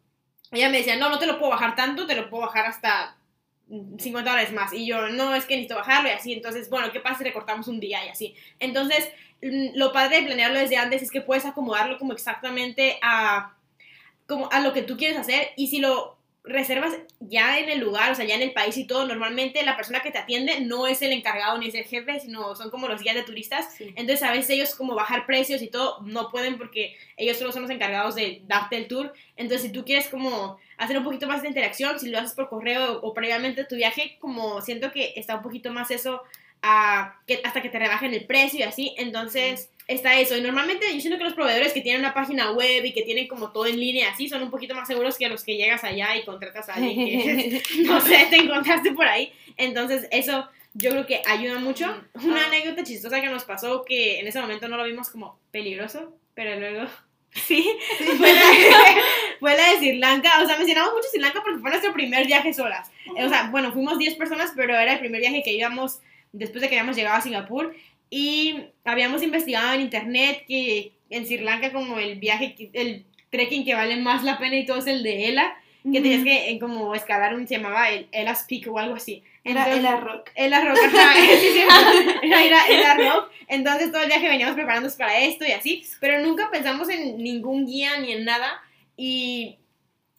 Ella 0.52 0.70
me 0.70 0.80
decía, 0.80 0.96
no, 0.96 1.10
no 1.10 1.20
te 1.20 1.28
lo 1.28 1.38
puedo 1.38 1.52
bajar 1.52 1.76
tanto, 1.76 2.08
te 2.08 2.16
lo 2.16 2.28
puedo 2.28 2.48
bajar 2.48 2.66
hasta 2.66 3.16
mm, 3.68 4.00
50 4.00 4.32
dólares 4.32 4.52
más. 4.52 4.74
Y 4.74 4.88
yo, 4.88 5.10
no, 5.10 5.36
es 5.36 5.46
que 5.46 5.58
necesito 5.58 5.76
bajarlo 5.76 6.10
y 6.10 6.14
así. 6.14 6.34
Entonces, 6.34 6.68
bueno, 6.72 6.92
¿qué 6.92 7.00
pasa 7.00 7.20
si 7.20 7.26
recortamos 7.26 7.68
un 7.68 7.80
día 7.80 8.04
y 8.04 8.10
así? 8.10 8.34
Entonces, 8.60 9.12
mm, 9.44 9.76
lo 9.78 9.94
padre 9.94 10.22
de 10.22 10.26
planearlo 10.26 10.58
desde 10.58 10.78
antes 10.78 11.04
es 11.04 11.12
que 11.12 11.22
puedes 11.22 11.46
acomodarlo 11.46 12.00
como 12.00 12.14
exactamente 12.14 12.98
a, 13.04 13.54
como 14.26 14.52
a 14.52 14.60
lo 14.60 14.74
que 14.74 14.82
tú 14.82 14.98
quieres 14.98 15.20
hacer. 15.20 15.50
Y 15.56 15.68
si 15.68 15.78
lo 15.78 16.18
reservas 16.44 16.94
ya 17.22 17.58
en 17.60 17.70
el 17.70 17.80
lugar, 17.80 18.12
o 18.12 18.16
sea, 18.16 18.26
ya 18.26 18.36
en 18.36 18.42
el 18.42 18.52
país 18.52 18.76
y 18.78 18.86
todo, 18.86 19.08
normalmente 19.08 19.64
la 19.64 19.78
persona 19.78 20.02
que 20.02 20.12
te 20.12 20.18
atiende 20.18 20.60
no 20.60 20.88
es 20.88 21.02
el 21.02 21.14
encargado 21.14 21.58
ni 21.58 21.68
es 21.70 21.76
el 21.76 21.86
jefe, 21.86 22.20
sino 22.20 22.56
son 22.56 22.70
como 22.70 22.88
los 22.88 23.02
guías 23.02 23.16
de 23.16 23.24
turistas. 23.24 23.76
Entonces, 23.80 24.24
a 24.24 24.32
veces 24.32 24.50
ellos 24.50 24.76
como 24.76 24.94
bajar 24.94 25.26
precios 25.26 25.62
y 25.62 25.68
todo 25.68 26.02
no 26.02 26.30
pueden 26.30 26.58
porque 26.58 26.98
ellos 27.16 27.38
solo 27.38 27.52
son 27.54 27.62
los 27.62 27.72
encargados 27.72 28.16
de 28.16 28.42
darte 28.46 28.76
el 28.76 28.88
tour. 28.88 29.14
Entonces, 29.38 29.68
si 29.68 29.72
tú 29.72 29.86
quieres 29.86 30.08
como 30.08 30.58
hacer 30.78 30.98
un 30.98 31.06
poquito 31.06 31.28
más 31.28 31.42
de 31.42 31.48
interacción, 31.48 32.00
si 32.00 32.10
lo 32.10 32.20
haces 32.20 32.34
por 32.34 32.50
correo 32.50 33.00
o, 33.00 33.08
o 33.08 33.14
previamente 33.14 33.64
tu 33.64 33.76
viaje, 33.76 34.18
como 34.20 34.60
siento 34.62 34.92
que 34.92 35.14
está 35.16 35.36
un 35.36 35.44
poquito 35.44 35.72
más 35.72 35.92
eso 35.92 36.24
a 36.64 37.20
que, 37.28 37.42
hasta 37.44 37.62
que 37.62 37.70
te 37.70 37.78
rebajen 37.78 38.14
el 38.14 38.26
precio 38.26 38.60
y 38.60 38.64
así. 38.64 38.96
Entonces, 38.98 39.70
está 39.88 40.20
eso. 40.20 40.36
Y 40.36 40.42
normalmente 40.42 40.86
yo 40.94 41.00
siento 41.00 41.18
que 41.18 41.26
los 41.26 41.34
proveedores 41.34 41.74
que 41.74 41.82
tienen 41.82 42.02
una 42.02 42.14
página 42.14 42.52
web 42.52 42.86
y 42.86 42.94
que 42.94 43.04
tienen 43.04 43.28
como 43.28 43.52
todo 43.52 43.66
en 43.66 43.80
línea 43.80 44.12
así 44.12 44.30
son 44.30 44.44
un 44.44 44.52
poquito 44.52 44.76
más 44.76 44.88
seguros 44.88 45.18
que 45.18 45.28
los 45.28 45.44
que 45.44 45.58
llegas 45.58 45.84
allá 45.84 46.16
y 46.16 46.24
contratas 46.24 46.70
a 46.70 46.76
alguien 46.76 46.96
que, 46.96 47.64
no 47.84 48.02
sé, 48.02 48.28
te 48.30 48.38
encontraste 48.38 48.92
por 48.92 49.08
ahí. 49.08 49.32
Entonces, 49.58 50.08
eso 50.12 50.48
yo 50.74 50.92
creo 50.92 51.06
que 51.06 51.22
ayuda 51.26 51.60
mucho. 51.60 51.86
Una 52.24 52.46
anécdota 52.46 52.84
chistosa 52.84 53.22
que 53.22 53.30
nos 53.30 53.44
pasó 53.44 53.84
que 53.86 54.20
en 54.20 54.28
ese 54.28 54.40
momento 54.42 54.68
no 54.68 54.78
lo 54.78 54.86
vimos 54.86 55.10
como 55.10 55.40
peligroso, 55.52 56.14
pero 56.34 56.60
luego... 56.60 56.88
Sí, 57.34 57.68
fue 57.98 58.32
la, 58.32 58.42
fue 59.40 59.58
la 59.58 59.72
de 59.72 59.78
Sri 59.78 59.98
Lanka. 59.98 60.30
O 60.44 60.46
sea, 60.46 60.56
mencionamos 60.56 60.94
mucho 60.94 61.08
Sri 61.10 61.20
Lanka 61.20 61.42
porque 61.42 61.62
fue 61.62 61.72
nuestro 61.72 61.92
primer 61.92 62.28
viaje 62.28 62.54
solas. 62.54 62.92
O 63.18 63.28
sea, 63.28 63.50
bueno, 63.50 63.72
fuimos 63.72 63.98
10 63.98 64.14
personas, 64.18 64.54
pero 64.56 64.78
era 64.78 64.94
el 64.94 65.00
primer 65.00 65.20
viaje 65.20 65.42
que 65.42 65.52
íbamos 65.52 66.00
después 66.32 66.62
de 66.62 66.70
que 66.70 66.76
habíamos 66.76 66.96
llegado 66.96 67.18
a 67.18 67.22
Singapur. 67.22 67.76
Y 68.16 68.66
habíamos 68.86 69.24
investigado 69.24 69.74
en 69.74 69.82
internet 69.82 70.44
que 70.48 70.92
en 71.10 71.26
Sri 71.26 71.40
Lanka 71.40 71.72
como 71.72 71.98
el 71.98 72.20
viaje, 72.20 72.56
el 72.74 73.06
trekking 73.32 73.66
que 73.66 73.74
vale 73.74 73.96
más 73.96 74.24
la 74.24 74.38
pena 74.38 74.56
y 74.56 74.68
todo 74.68 74.78
es 74.78 74.86
el 74.86 75.02
de 75.02 75.30
Ela, 75.30 75.56
que 75.82 76.00
tenías 76.00 76.24
que 76.24 76.52
eh, 76.52 76.60
como 76.60 76.94
escalar 76.94 77.34
un, 77.34 77.48
se 77.48 77.56
llamaba 77.58 77.90
el 77.90 78.08
Ela's 78.12 78.46
Peak 78.48 78.68
o 78.72 78.78
algo 78.78 78.98
así. 78.98 79.24
Era 79.44 79.66
Entonces- 79.68 80.00
rock. 80.00 80.30
Ela 80.36 80.62
Rock, 80.64 80.78
ajá, 80.96 81.14
sí, 81.40 81.48
sí, 81.54 81.60
era, 82.22 82.44
era, 82.46 82.68
era 82.68 82.94
rock. 82.94 83.32
Entonces 83.48 83.92
todo 83.92 84.04
el 84.04 84.10
viaje 84.10 84.30
veníamos 84.30 84.54
preparándonos 84.54 84.96
para 84.96 85.20
esto 85.20 85.44
y 85.48 85.52
así, 85.52 85.84
pero 86.00 86.22
nunca 86.22 86.52
pensamos 86.52 86.90
en 86.90 87.18
ningún 87.18 87.66
guía 87.66 87.98
ni 87.98 88.12
en 88.12 88.26
nada. 88.26 88.62
Y 88.96 89.58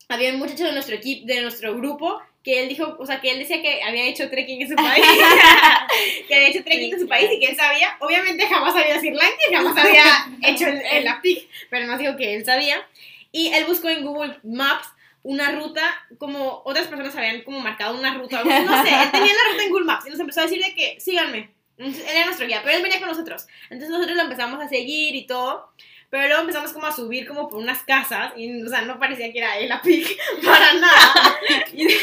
había 0.08 0.32
un 0.32 0.40
muchacho 0.40 0.64
de 0.64 0.72
nuestro 0.72 0.96
equipo, 0.96 1.26
de 1.28 1.42
nuestro 1.42 1.76
grupo, 1.76 2.20
que 2.44 2.62
él 2.62 2.68
dijo, 2.68 2.94
o 2.98 3.06
sea, 3.06 3.20
que 3.20 3.30
él 3.30 3.38
decía 3.38 3.62
que 3.62 3.82
había 3.82 4.04
hecho 4.04 4.28
trekking 4.28 4.60
en 4.62 4.68
su 4.68 4.76
país, 4.76 5.04
que 6.28 6.34
había 6.34 6.48
hecho 6.48 6.62
trekking 6.62 6.92
en 6.92 7.00
su 7.00 7.08
país 7.08 7.30
y 7.32 7.40
que 7.40 7.46
él 7.46 7.56
sabía, 7.56 7.96
obviamente 8.00 8.46
jamás 8.46 8.76
había 8.76 8.98
Sri 8.98 9.10
Lanka 9.10 9.38
y 9.50 9.54
jamás 9.54 9.76
había 9.76 10.04
hecho 10.42 10.66
el, 10.66 10.80
el 10.92 11.04
la 11.04 11.20
peak, 11.22 11.48
pero 11.70 11.86
nos 11.86 11.98
dijo 11.98 12.16
que 12.16 12.36
él 12.36 12.44
sabía. 12.44 12.86
Y 13.32 13.48
él 13.48 13.64
buscó 13.64 13.88
en 13.88 14.04
Google 14.04 14.38
Maps 14.44 14.86
una 15.24 15.52
ruta, 15.52 15.82
como 16.18 16.62
otras 16.66 16.86
personas 16.86 17.16
habían 17.16 17.42
como 17.42 17.58
marcado 17.58 17.98
una 17.98 18.14
ruta, 18.14 18.44
no 18.44 18.84
sé, 18.84 18.90
él 18.90 19.10
tenía 19.10 19.32
la 19.32 19.52
ruta 19.52 19.64
en 19.64 19.70
Google 19.70 19.86
Maps 19.86 20.06
y 20.06 20.10
nos 20.10 20.20
empezó 20.20 20.40
a 20.40 20.44
decir 20.44 20.62
de 20.62 20.74
que 20.74 21.00
síganme. 21.00 21.50
Él 21.78 21.92
era 22.08 22.26
nuestro 22.26 22.46
guía, 22.46 22.60
pero 22.62 22.76
él 22.76 22.82
venía 22.82 23.00
con 23.00 23.08
nosotros. 23.08 23.46
Entonces 23.64 23.88
nosotros 23.88 24.16
lo 24.16 24.22
empezamos 24.22 24.62
a 24.62 24.68
seguir 24.68 25.16
y 25.16 25.26
todo. 25.26 25.72
Pero 26.10 26.26
luego 26.28 26.42
empezamos 26.42 26.72
como 26.72 26.86
a 26.86 26.92
subir 26.94 27.26
como 27.26 27.48
por 27.48 27.58
unas 27.58 27.82
casas 27.82 28.32
y, 28.36 28.62
o 28.62 28.68
sea, 28.68 28.82
no 28.82 28.98
parecía 29.00 29.32
que 29.32 29.38
era 29.38 29.58
él 29.58 29.70
a 29.72 29.82
pic 29.82 30.16
para 30.44 30.74
nada. 30.74 31.36
Y 31.72 31.84
de, 31.84 31.94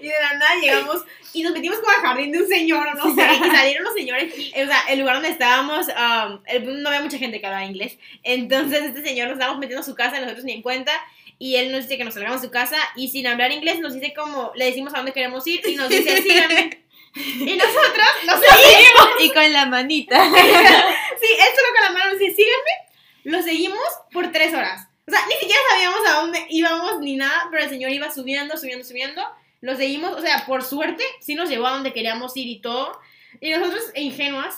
y 0.00 0.06
de 0.08 0.14
la 0.20 0.34
nada 0.38 0.54
llegamos 0.60 1.04
y 1.32 1.42
nos 1.44 1.52
metimos 1.52 1.78
como 1.78 1.90
al 1.92 2.00
jardín 2.02 2.32
de 2.32 2.38
un 2.42 2.48
señor 2.48 2.88
no 2.96 3.14
sé, 3.14 3.22
y 3.22 3.50
salieron 3.56 3.84
los 3.84 3.94
señores. 3.94 4.32
o 4.34 4.66
sea, 4.66 4.82
el 4.88 4.98
lugar 4.98 5.14
donde 5.16 5.28
estábamos, 5.28 5.86
um, 5.88 6.40
el- 6.46 6.82
no 6.82 6.88
había 6.88 7.02
mucha 7.02 7.18
gente 7.18 7.40
que 7.40 7.46
hablaba 7.46 7.64
inglés. 7.64 7.98
Entonces 8.24 8.82
este 8.82 9.02
señor 9.02 9.28
nos 9.28 9.34
estábamos 9.34 9.60
metiendo 9.60 9.82
a 9.82 9.86
su 9.86 9.94
casa 9.94 10.16
y 10.18 10.20
nosotros 10.22 10.44
ni 10.44 10.52
en 10.52 10.62
cuenta. 10.62 10.92
Y 11.38 11.56
él 11.56 11.70
nos 11.72 11.84
dice 11.84 11.96
que 11.96 12.04
nos 12.04 12.14
salgamos 12.14 12.42
de 12.42 12.48
su 12.48 12.52
casa 12.52 12.76
y 12.96 13.08
sin 13.08 13.26
hablar 13.26 13.50
inglés 13.52 13.78
nos 13.78 13.94
dice 13.94 14.12
como, 14.12 14.52
le 14.56 14.66
decimos 14.66 14.92
a 14.92 14.98
dónde 14.98 15.12
queremos 15.12 15.46
ir 15.46 15.60
y 15.66 15.74
nos 15.76 15.88
dice, 15.88 16.20
síganme. 16.20 16.82
Y 17.14 17.56
nosotros 17.56 18.08
nos 18.26 18.40
seguimos. 18.40 19.08
Y 19.20 19.30
con 19.32 19.52
la 19.52 19.66
manita. 19.66 20.18
Sí, 21.20 21.26
él 21.32 21.48
solo 21.54 21.68
con 21.74 21.82
la 21.84 21.90
mano 21.90 22.10
nos 22.12 22.18
dice, 22.18 22.34
síganme. 22.34 22.89
Lo 23.24 23.42
seguimos 23.42 23.78
por 24.12 24.32
tres 24.32 24.54
horas. 24.54 24.88
O 25.06 25.10
sea, 25.10 25.20
ni 25.26 25.34
siquiera 25.34 25.60
sabíamos 25.70 26.00
a 26.08 26.20
dónde 26.20 26.46
íbamos 26.50 27.00
ni 27.00 27.16
nada, 27.16 27.48
pero 27.50 27.64
el 27.64 27.70
señor 27.70 27.90
iba 27.90 28.12
subiendo, 28.12 28.56
subiendo, 28.56 28.84
subiendo. 28.84 29.22
Lo 29.60 29.76
seguimos, 29.76 30.12
o 30.12 30.20
sea, 30.20 30.46
por 30.46 30.62
suerte, 30.62 31.04
sí 31.20 31.34
nos 31.34 31.48
llevó 31.48 31.66
a 31.66 31.72
donde 31.72 31.92
queríamos 31.92 32.36
ir 32.36 32.46
y 32.46 32.60
todo. 32.60 32.98
Y 33.40 33.50
nosotros, 33.50 33.82
ingenuas, 33.94 34.54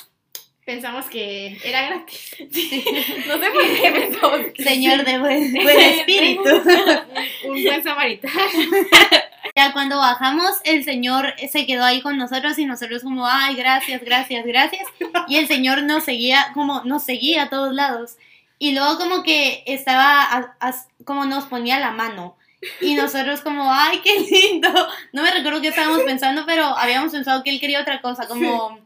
pensamos 0.64 1.06
que 1.06 1.58
era 1.64 1.86
gratis. 1.86 2.36
No 3.26 3.38
sé 3.38 3.50
por 3.50 3.62
qué 3.62 3.92
pensamos 3.92 4.40
Señor 4.56 5.04
de 5.04 5.18
buen, 5.18 5.52
buen 5.62 5.80
espíritu. 5.80 6.42
un 7.48 7.64
buen 7.64 7.82
samaritano. 7.82 8.34
Ya 9.56 9.72
cuando 9.72 9.98
bajamos, 9.98 10.52
el 10.64 10.84
señor 10.84 11.34
se 11.50 11.66
quedó 11.66 11.84
ahí 11.84 12.00
con 12.00 12.16
nosotros 12.16 12.58
y 12.58 12.64
nosotros 12.64 13.02
como, 13.02 13.26
ay, 13.26 13.54
gracias, 13.54 14.02
gracias, 14.02 14.46
gracias. 14.46 14.86
Y 15.28 15.36
el 15.36 15.46
señor 15.46 15.82
nos 15.82 16.04
seguía, 16.04 16.50
como, 16.54 16.84
nos 16.84 17.04
seguía 17.04 17.44
a 17.44 17.50
todos 17.50 17.74
lados. 17.74 18.16
Y 18.64 18.72
luego 18.74 18.96
como 18.96 19.24
que 19.24 19.64
estaba, 19.66 20.22
a- 20.22 20.56
a- 20.60 20.86
como 21.04 21.24
nos 21.24 21.46
ponía 21.46 21.80
la 21.80 21.90
mano. 21.90 22.36
Y 22.80 22.94
nosotros 23.02 23.40
como, 23.40 23.72
ay, 23.72 24.00
qué 24.04 24.20
lindo. 24.20 24.68
No 25.12 25.22
me 25.24 25.32
recuerdo 25.32 25.60
qué 25.60 25.68
estábamos 25.68 26.02
pensando, 26.06 26.44
pero 26.46 26.64
habíamos 26.66 27.10
pensado 27.10 27.42
que 27.42 27.50
él 27.50 27.58
quería 27.58 27.80
otra 27.80 28.00
cosa, 28.00 28.28
como... 28.28 28.78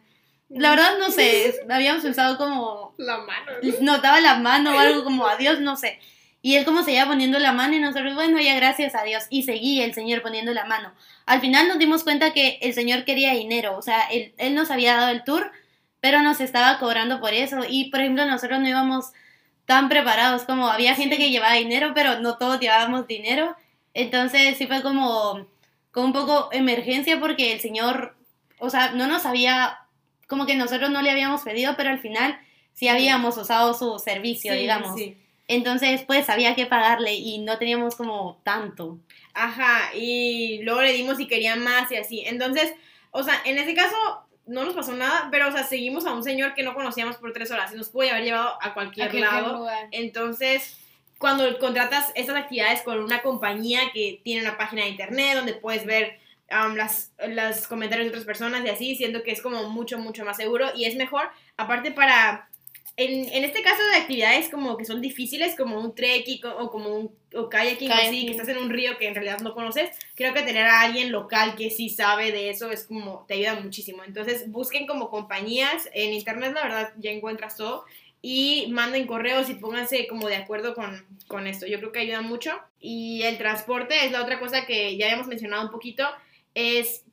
La 0.48 0.70
verdad 0.70 0.96
no 0.98 1.10
sé, 1.10 1.56
habíamos 1.70 2.02
pensado 2.02 2.38
como 2.38 2.94
La 2.96 3.18
mano. 3.18 3.50
notaba 3.82 4.18
la 4.20 4.36
mano 4.36 4.74
o 4.74 4.78
algo 4.78 5.04
como 5.04 5.26
adiós, 5.26 5.60
no 5.60 5.76
sé. 5.76 5.98
Y 6.40 6.54
él 6.54 6.64
como 6.64 6.82
se 6.82 6.92
iba 6.92 7.04
poniendo 7.04 7.38
la 7.38 7.52
mano 7.52 7.74
y 7.74 7.80
nosotros, 7.80 8.14
bueno, 8.14 8.40
ya 8.40 8.54
gracias 8.54 8.94
a 8.94 9.02
Dios. 9.02 9.24
Y 9.28 9.42
seguía 9.42 9.84
el 9.84 9.92
Señor 9.92 10.22
poniendo 10.22 10.54
la 10.54 10.64
mano. 10.64 10.90
Al 11.26 11.40
final 11.42 11.68
nos 11.68 11.78
dimos 11.78 12.02
cuenta 12.02 12.32
que 12.32 12.58
el 12.62 12.72
Señor 12.72 13.04
quería 13.04 13.32
dinero, 13.34 13.76
o 13.76 13.82
sea, 13.82 14.04
él, 14.10 14.32
él 14.38 14.54
nos 14.54 14.70
había 14.70 14.96
dado 14.96 15.10
el 15.10 15.22
tour, 15.24 15.52
pero 16.00 16.22
nos 16.22 16.40
estaba 16.40 16.78
cobrando 16.78 17.20
por 17.20 17.34
eso. 17.34 17.58
Y 17.68 17.90
por 17.90 18.00
ejemplo, 18.00 18.24
nosotros 18.24 18.58
no 18.60 18.68
íbamos 18.68 19.06
tan 19.66 19.88
preparados, 19.88 20.44
como 20.44 20.68
había 20.68 20.94
gente 20.94 21.18
que 21.18 21.30
llevaba 21.30 21.54
dinero, 21.54 21.92
pero 21.94 22.20
no 22.20 22.38
todos 22.38 22.60
llevábamos 22.60 23.06
dinero. 23.06 23.54
Entonces 23.94 24.56
sí 24.56 24.66
fue 24.66 24.82
como, 24.82 25.46
como 25.90 26.06
un 26.06 26.12
poco 26.12 26.48
emergencia 26.52 27.20
porque 27.20 27.52
el 27.52 27.60
señor, 27.60 28.16
o 28.58 28.70
sea, 28.70 28.92
no 28.92 29.06
nos 29.06 29.26
había, 29.26 29.80
como 30.28 30.46
que 30.46 30.54
nosotros 30.54 30.90
no 30.90 31.02
le 31.02 31.10
habíamos 31.10 31.42
pedido, 31.42 31.74
pero 31.76 31.90
al 31.90 31.98
final 31.98 32.38
sí 32.72 32.88
habíamos 32.88 33.36
usado 33.36 33.74
su 33.74 33.98
servicio, 33.98 34.54
digamos. 34.54 35.00
Entonces, 35.48 36.02
pues 36.06 36.28
había 36.28 36.54
que 36.54 36.66
pagarle 36.66 37.14
y 37.14 37.38
no 37.38 37.58
teníamos 37.58 37.96
como 37.96 38.40
tanto. 38.44 38.98
Ajá, 39.34 39.94
y 39.94 40.60
luego 40.62 40.82
le 40.82 40.92
dimos 40.92 41.16
si 41.16 41.26
querían 41.26 41.62
más 41.62 41.90
y 41.90 41.96
así. 41.96 42.22
Entonces, 42.26 42.72
o 43.10 43.22
sea, 43.22 43.34
en 43.44 43.58
ese 43.58 43.74
caso 43.74 43.96
no 44.46 44.64
nos 44.64 44.74
pasó 44.74 44.94
nada, 44.94 45.28
pero, 45.30 45.48
o 45.48 45.52
sea, 45.52 45.64
seguimos 45.64 46.06
a 46.06 46.12
un 46.12 46.22
señor 46.22 46.54
que 46.54 46.62
no 46.62 46.74
conocíamos 46.74 47.16
por 47.16 47.32
tres 47.32 47.50
horas 47.50 47.72
y 47.72 47.76
nos 47.76 47.88
pudo 47.88 48.08
haber 48.10 48.24
llevado 48.24 48.56
a 48.60 48.74
cualquier, 48.74 49.12
lado. 49.14 49.68
Entonces, 49.90 50.78
cuando 51.18 51.58
contratas 51.58 52.12
estas 52.14 52.36
actividades 52.36 52.82
con 52.82 53.02
una 53.02 53.22
compañía 53.22 53.80
que 53.92 54.20
tiene 54.22 54.42
una 54.42 54.56
página 54.56 54.82
de 54.82 54.90
internet 54.90 55.36
donde 55.36 55.54
puedes 55.54 55.84
ver 55.84 56.18
um, 56.50 56.74
las, 56.74 57.12
los 57.26 57.66
comentarios 57.66 58.06
de 58.06 58.10
otras 58.10 58.24
personas 58.24 58.64
y 58.64 58.68
así, 58.68 58.94
siento 58.94 59.22
que 59.22 59.32
es 59.32 59.42
como 59.42 59.68
mucho, 59.68 59.98
mucho 59.98 60.24
más 60.24 60.36
seguro 60.36 60.68
y 60.76 60.84
es 60.84 60.94
mejor, 60.94 61.28
aparte 61.56 61.90
para 61.90 62.48
en, 62.96 63.28
en, 63.28 63.44
este 63.44 63.62
caso 63.62 63.82
de 63.90 63.96
actividades 63.96 64.48
como 64.48 64.76
que 64.76 64.86
son 64.86 65.02
difíciles, 65.02 65.54
como 65.54 65.78
un 65.78 65.94
trekking 65.94 66.40
o 66.46 66.70
como 66.70 66.96
un 66.96 67.10
o 67.34 67.50
kayaking, 67.50 67.92
así, 67.92 68.24
que 68.24 68.30
estás 68.30 68.48
en 68.48 68.56
un 68.56 68.70
río 68.70 68.96
que 68.98 69.06
en 69.06 69.14
realidad 69.14 69.40
no 69.40 69.54
conoces, 69.54 69.90
creo 70.14 70.32
que 70.32 70.42
tener 70.42 70.64
a 70.64 70.80
alguien 70.80 71.12
local 71.12 71.54
que 71.56 71.68
sí 71.68 71.90
sabe 71.90 72.32
de 72.32 72.48
eso 72.48 72.70
es 72.70 72.86
como, 72.86 73.26
te 73.28 73.34
ayuda 73.34 73.60
muchísimo. 73.60 74.02
Entonces, 74.04 74.50
busquen 74.50 74.86
como 74.86 75.10
compañías, 75.10 75.90
en 75.92 76.14
internet 76.14 76.52
la 76.54 76.62
verdad 76.62 76.92
ya 76.96 77.10
encuentras 77.10 77.56
todo, 77.56 77.84
y 78.22 78.68
manden 78.70 79.06
correos 79.06 79.50
y 79.50 79.54
pónganse 79.54 80.08
como 80.08 80.28
de 80.28 80.36
acuerdo 80.36 80.74
con, 80.74 81.04
con 81.28 81.46
esto. 81.46 81.66
Yo 81.66 81.78
creo 81.78 81.92
que 81.92 82.00
ayuda 82.00 82.22
mucho. 82.22 82.58
Y 82.80 83.22
el 83.22 83.36
transporte 83.36 84.04
es 84.04 84.12
la 84.12 84.22
otra 84.22 84.40
cosa 84.40 84.64
que 84.66 84.96
ya 84.96 85.06
habíamos 85.06 85.26
mencionado 85.26 85.62
un 85.62 85.70
poquito, 85.70 86.04
es 86.54 87.04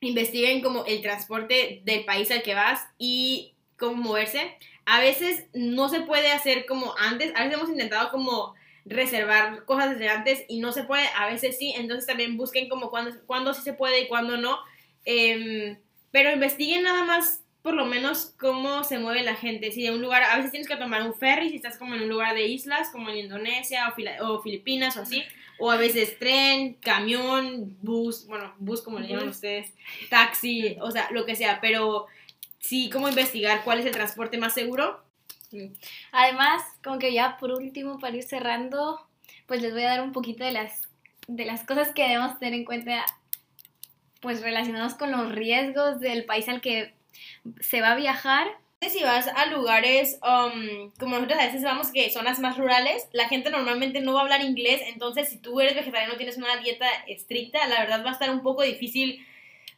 investiguen 0.00 0.62
como 0.62 0.86
el 0.86 1.02
transporte 1.02 1.82
del 1.84 2.06
país 2.06 2.30
al 2.30 2.42
que 2.42 2.54
vas 2.54 2.80
y 2.96 3.52
cómo 3.76 4.02
moverse 4.02 4.56
a 4.90 4.98
veces 4.98 5.46
no 5.54 5.88
se 5.88 6.00
puede 6.00 6.32
hacer 6.32 6.66
como 6.66 6.94
antes, 6.98 7.32
a 7.36 7.44
veces 7.44 7.56
hemos 7.56 7.70
intentado 7.70 8.10
como 8.10 8.54
reservar 8.84 9.64
cosas 9.64 9.90
desde 9.90 10.08
antes 10.08 10.44
y 10.48 10.58
no 10.58 10.72
se 10.72 10.82
puede, 10.82 11.04
a 11.16 11.28
veces 11.28 11.56
sí, 11.58 11.72
entonces 11.76 12.06
también 12.06 12.36
busquen 12.36 12.68
como 12.68 12.90
cuándo, 12.90 13.12
cuándo 13.24 13.54
sí 13.54 13.62
se 13.62 13.72
puede 13.72 14.00
y 14.00 14.08
cuándo 14.08 14.36
no, 14.36 14.58
em, 15.04 15.78
pero 16.10 16.32
investiguen 16.32 16.82
nada 16.82 17.04
más 17.04 17.44
por 17.62 17.74
lo 17.74 17.84
menos 17.84 18.34
cómo 18.40 18.82
se 18.82 18.98
mueve 18.98 19.22
la 19.22 19.36
gente, 19.36 19.70
si 19.70 19.84
de 19.84 19.92
un 19.92 20.02
lugar, 20.02 20.24
a 20.24 20.34
veces 20.34 20.50
tienes 20.50 20.66
que 20.66 20.74
tomar 20.74 21.04
un 21.04 21.14
ferry 21.14 21.50
si 21.50 21.56
estás 21.56 21.78
como 21.78 21.94
en 21.94 22.02
un 22.02 22.08
lugar 22.08 22.34
de 22.34 22.48
islas, 22.48 22.88
como 22.90 23.10
en 23.10 23.18
Indonesia 23.18 23.94
o, 24.20 24.26
o 24.26 24.42
Filipinas 24.42 24.96
o 24.96 25.02
así, 25.02 25.22
o 25.60 25.70
a 25.70 25.76
veces 25.76 26.18
tren, 26.18 26.74
camión, 26.74 27.76
bus, 27.80 28.26
bueno, 28.26 28.52
bus 28.58 28.82
como 28.82 28.98
le 28.98 29.06
llaman 29.06 29.28
ustedes, 29.28 29.72
taxi, 30.08 30.76
o 30.80 30.90
sea, 30.90 31.08
lo 31.12 31.24
que 31.26 31.36
sea, 31.36 31.60
pero 31.60 32.08
sí, 32.60 32.90
como 32.90 33.08
investigar 33.08 33.64
cuál 33.64 33.80
es 33.80 33.86
el 33.86 33.92
transporte 33.92 34.38
más 34.38 34.54
seguro. 34.54 35.02
Además, 36.12 36.62
como 36.84 36.98
que 36.98 37.12
ya 37.12 37.36
por 37.38 37.50
último, 37.50 37.98
para 37.98 38.16
ir 38.16 38.22
cerrando, 38.22 39.04
pues 39.46 39.62
les 39.62 39.72
voy 39.72 39.82
a 39.82 39.88
dar 39.88 40.02
un 40.02 40.12
poquito 40.12 40.44
de 40.44 40.52
las, 40.52 40.88
de 41.26 41.44
las 41.44 41.64
cosas 41.64 41.90
que 41.92 42.02
debemos 42.02 42.38
tener 42.38 42.54
en 42.54 42.64
cuenta, 42.64 43.04
pues 44.20 44.42
relacionados 44.42 44.94
con 44.94 45.10
los 45.10 45.32
riesgos 45.32 45.98
del 45.98 46.24
país 46.24 46.48
al 46.48 46.60
que 46.60 46.94
se 47.60 47.80
va 47.80 47.92
a 47.92 47.96
viajar. 47.96 48.46
Si 48.80 49.02
vas 49.02 49.28
a 49.28 49.44
lugares 49.46 50.18
um, 50.22 50.90
como 50.98 51.16
nosotros 51.16 51.38
a 51.38 51.46
veces 51.46 51.62
vamos 51.62 51.90
que 51.90 52.08
zonas 52.10 52.38
más 52.38 52.56
rurales, 52.56 53.08
la 53.12 53.28
gente 53.28 53.50
normalmente 53.50 54.00
no 54.00 54.14
va 54.14 54.20
a 54.20 54.22
hablar 54.22 54.40
inglés, 54.40 54.80
entonces 54.86 55.28
si 55.28 55.36
tú 55.36 55.60
eres 55.60 55.74
vegetariano 55.74 56.16
tienes 56.16 56.38
una 56.38 56.56
dieta 56.56 56.86
estricta, 57.06 57.66
la 57.66 57.80
verdad 57.80 58.02
va 58.02 58.10
a 58.10 58.12
estar 58.14 58.30
un 58.30 58.42
poco 58.42 58.62
difícil 58.62 59.26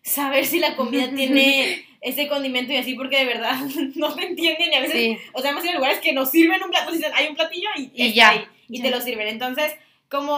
saber 0.02 0.44
si 0.44 0.58
la 0.58 0.76
comida 0.76 1.10
tiene 1.14 1.86
ese 2.00 2.28
condimento 2.28 2.72
y 2.72 2.76
así, 2.76 2.94
porque 2.94 3.18
de 3.18 3.26
verdad 3.26 3.56
no 3.94 4.10
se 4.14 4.24
entienden 4.24 4.72
y 4.72 4.74
a 4.74 4.80
veces, 4.80 5.18
o 5.32 5.40
sea, 5.40 5.52
hemos 5.52 5.64
ido 5.64 5.72
a 5.72 5.76
lugares 5.76 6.00
que 6.00 6.12
nos 6.12 6.30
sirven 6.30 6.62
un 6.62 6.70
plato, 6.70 6.92
dicen, 6.92 7.12
hay 7.14 7.28
un 7.28 7.36
platillo 7.36 7.68
y, 7.76 8.12
ya, 8.12 8.48
y 8.68 8.82
te 8.82 8.90
lo 8.90 9.00
sirven. 9.00 9.28
Entonces, 9.28 9.72
como 10.10 10.36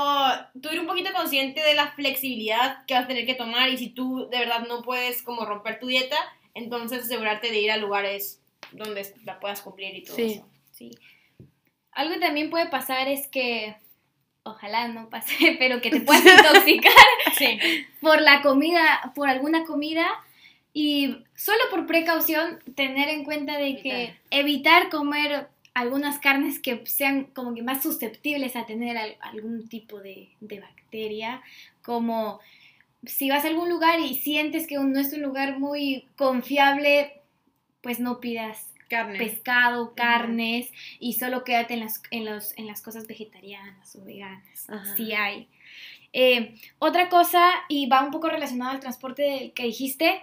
tú 0.62 0.68
ir 0.70 0.78
un 0.78 0.86
poquito 0.86 1.12
consciente 1.12 1.60
de 1.62 1.74
la 1.74 1.92
flexibilidad 1.92 2.84
que 2.86 2.94
vas 2.94 3.04
a 3.04 3.08
tener 3.08 3.26
que 3.26 3.34
tomar 3.34 3.70
y 3.70 3.76
si 3.76 3.88
tú 3.88 4.28
de 4.30 4.38
verdad 4.38 4.66
no 4.68 4.82
puedes 4.82 5.22
como 5.22 5.44
romper 5.44 5.80
tu 5.80 5.86
dieta, 5.86 6.16
entonces 6.54 7.04
asegurarte 7.04 7.50
de 7.50 7.60
ir 7.60 7.72
a 7.72 7.76
lugares 7.76 8.40
donde 8.72 9.04
la 9.24 9.40
puedas 9.40 9.62
cumplir 9.62 9.96
y 9.96 10.04
todo 10.04 10.16
eso. 10.18 10.46
Sí. 10.70 10.90
Algo 11.92 12.14
que 12.14 12.20
también 12.20 12.50
puede 12.50 12.68
pasar 12.68 13.08
es 13.08 13.26
que 13.28 13.76
ojalá 14.44 14.88
no 14.88 15.10
pase, 15.10 15.56
pero 15.58 15.80
que 15.80 15.90
te 15.90 16.00
puedas 16.00 16.24
intoxicar 16.24 16.92
por 18.00 18.20
la 18.20 18.42
comida, 18.42 19.12
por 19.14 19.28
alguna 19.28 19.64
comida. 19.64 20.06
Y 20.76 21.18
solo 21.36 21.60
por 21.70 21.86
precaución 21.86 22.58
tener 22.74 23.08
en 23.08 23.24
cuenta 23.24 23.58
de 23.58 23.76
que 23.76 24.14
evitar. 24.30 24.88
comer 24.90 25.48
algunas 25.72 26.18
carnes 26.20 26.60
que 26.60 26.84
sean 26.86 27.24
como 27.24 27.54
que 27.54 27.62
más 27.62 27.82
susceptibles 27.82 28.54
a 28.54 28.66
tener 28.66 28.96
algún 29.20 29.68
tipo 29.68 30.00
de, 30.00 30.30
de, 30.40 30.60
bacteria, 30.60 31.42
como 31.82 32.40
si 33.04 33.28
vas 33.28 33.44
a 33.44 33.48
algún 33.48 33.68
lugar 33.68 34.00
y 34.00 34.16
sientes 34.16 34.68
que 34.68 34.76
no 34.76 34.98
es 35.00 35.12
un 35.12 35.22
lugar 35.22 35.58
muy 35.58 36.06
confiable, 36.16 37.20
pues 37.80 37.98
no 38.00 38.20
pidas 38.20 38.73
pescado, 39.18 39.94
carnes 39.94 40.70
y 40.98 41.14
solo 41.14 41.44
quédate 41.44 41.74
en 41.74 41.80
las, 41.80 42.02
en, 42.10 42.24
los, 42.24 42.56
en 42.58 42.66
las 42.66 42.82
cosas 42.82 43.06
vegetarianas 43.06 43.96
o 43.96 44.04
veganas, 44.04 44.66
si 44.96 45.12
hay. 45.12 45.48
Eh, 46.12 46.54
otra 46.78 47.08
cosa, 47.08 47.50
y 47.68 47.86
va 47.86 48.04
un 48.04 48.12
poco 48.12 48.28
relacionado 48.28 48.70
al 48.70 48.80
transporte 48.80 49.52
que 49.54 49.64
dijiste, 49.64 50.22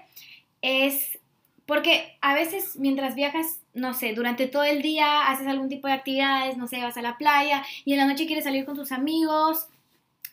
es 0.61 1.19
porque 1.65 2.17
a 2.21 2.33
veces 2.33 2.77
mientras 2.77 3.15
viajas, 3.15 3.61
no 3.73 3.93
sé, 3.93 4.13
durante 4.13 4.47
todo 4.47 4.63
el 4.63 4.81
día 4.81 5.29
haces 5.29 5.47
algún 5.47 5.69
tipo 5.69 5.87
de 5.87 5.93
actividades, 5.93 6.57
no 6.57 6.67
sé, 6.67 6.81
vas 6.81 6.97
a 6.97 7.01
la 7.01 7.17
playa 7.17 7.63
y 7.85 7.93
en 7.93 7.99
la 7.99 8.05
noche 8.05 8.25
quieres 8.25 8.43
salir 8.43 8.65
con 8.65 8.75
tus 8.75 8.91
amigos 8.91 9.67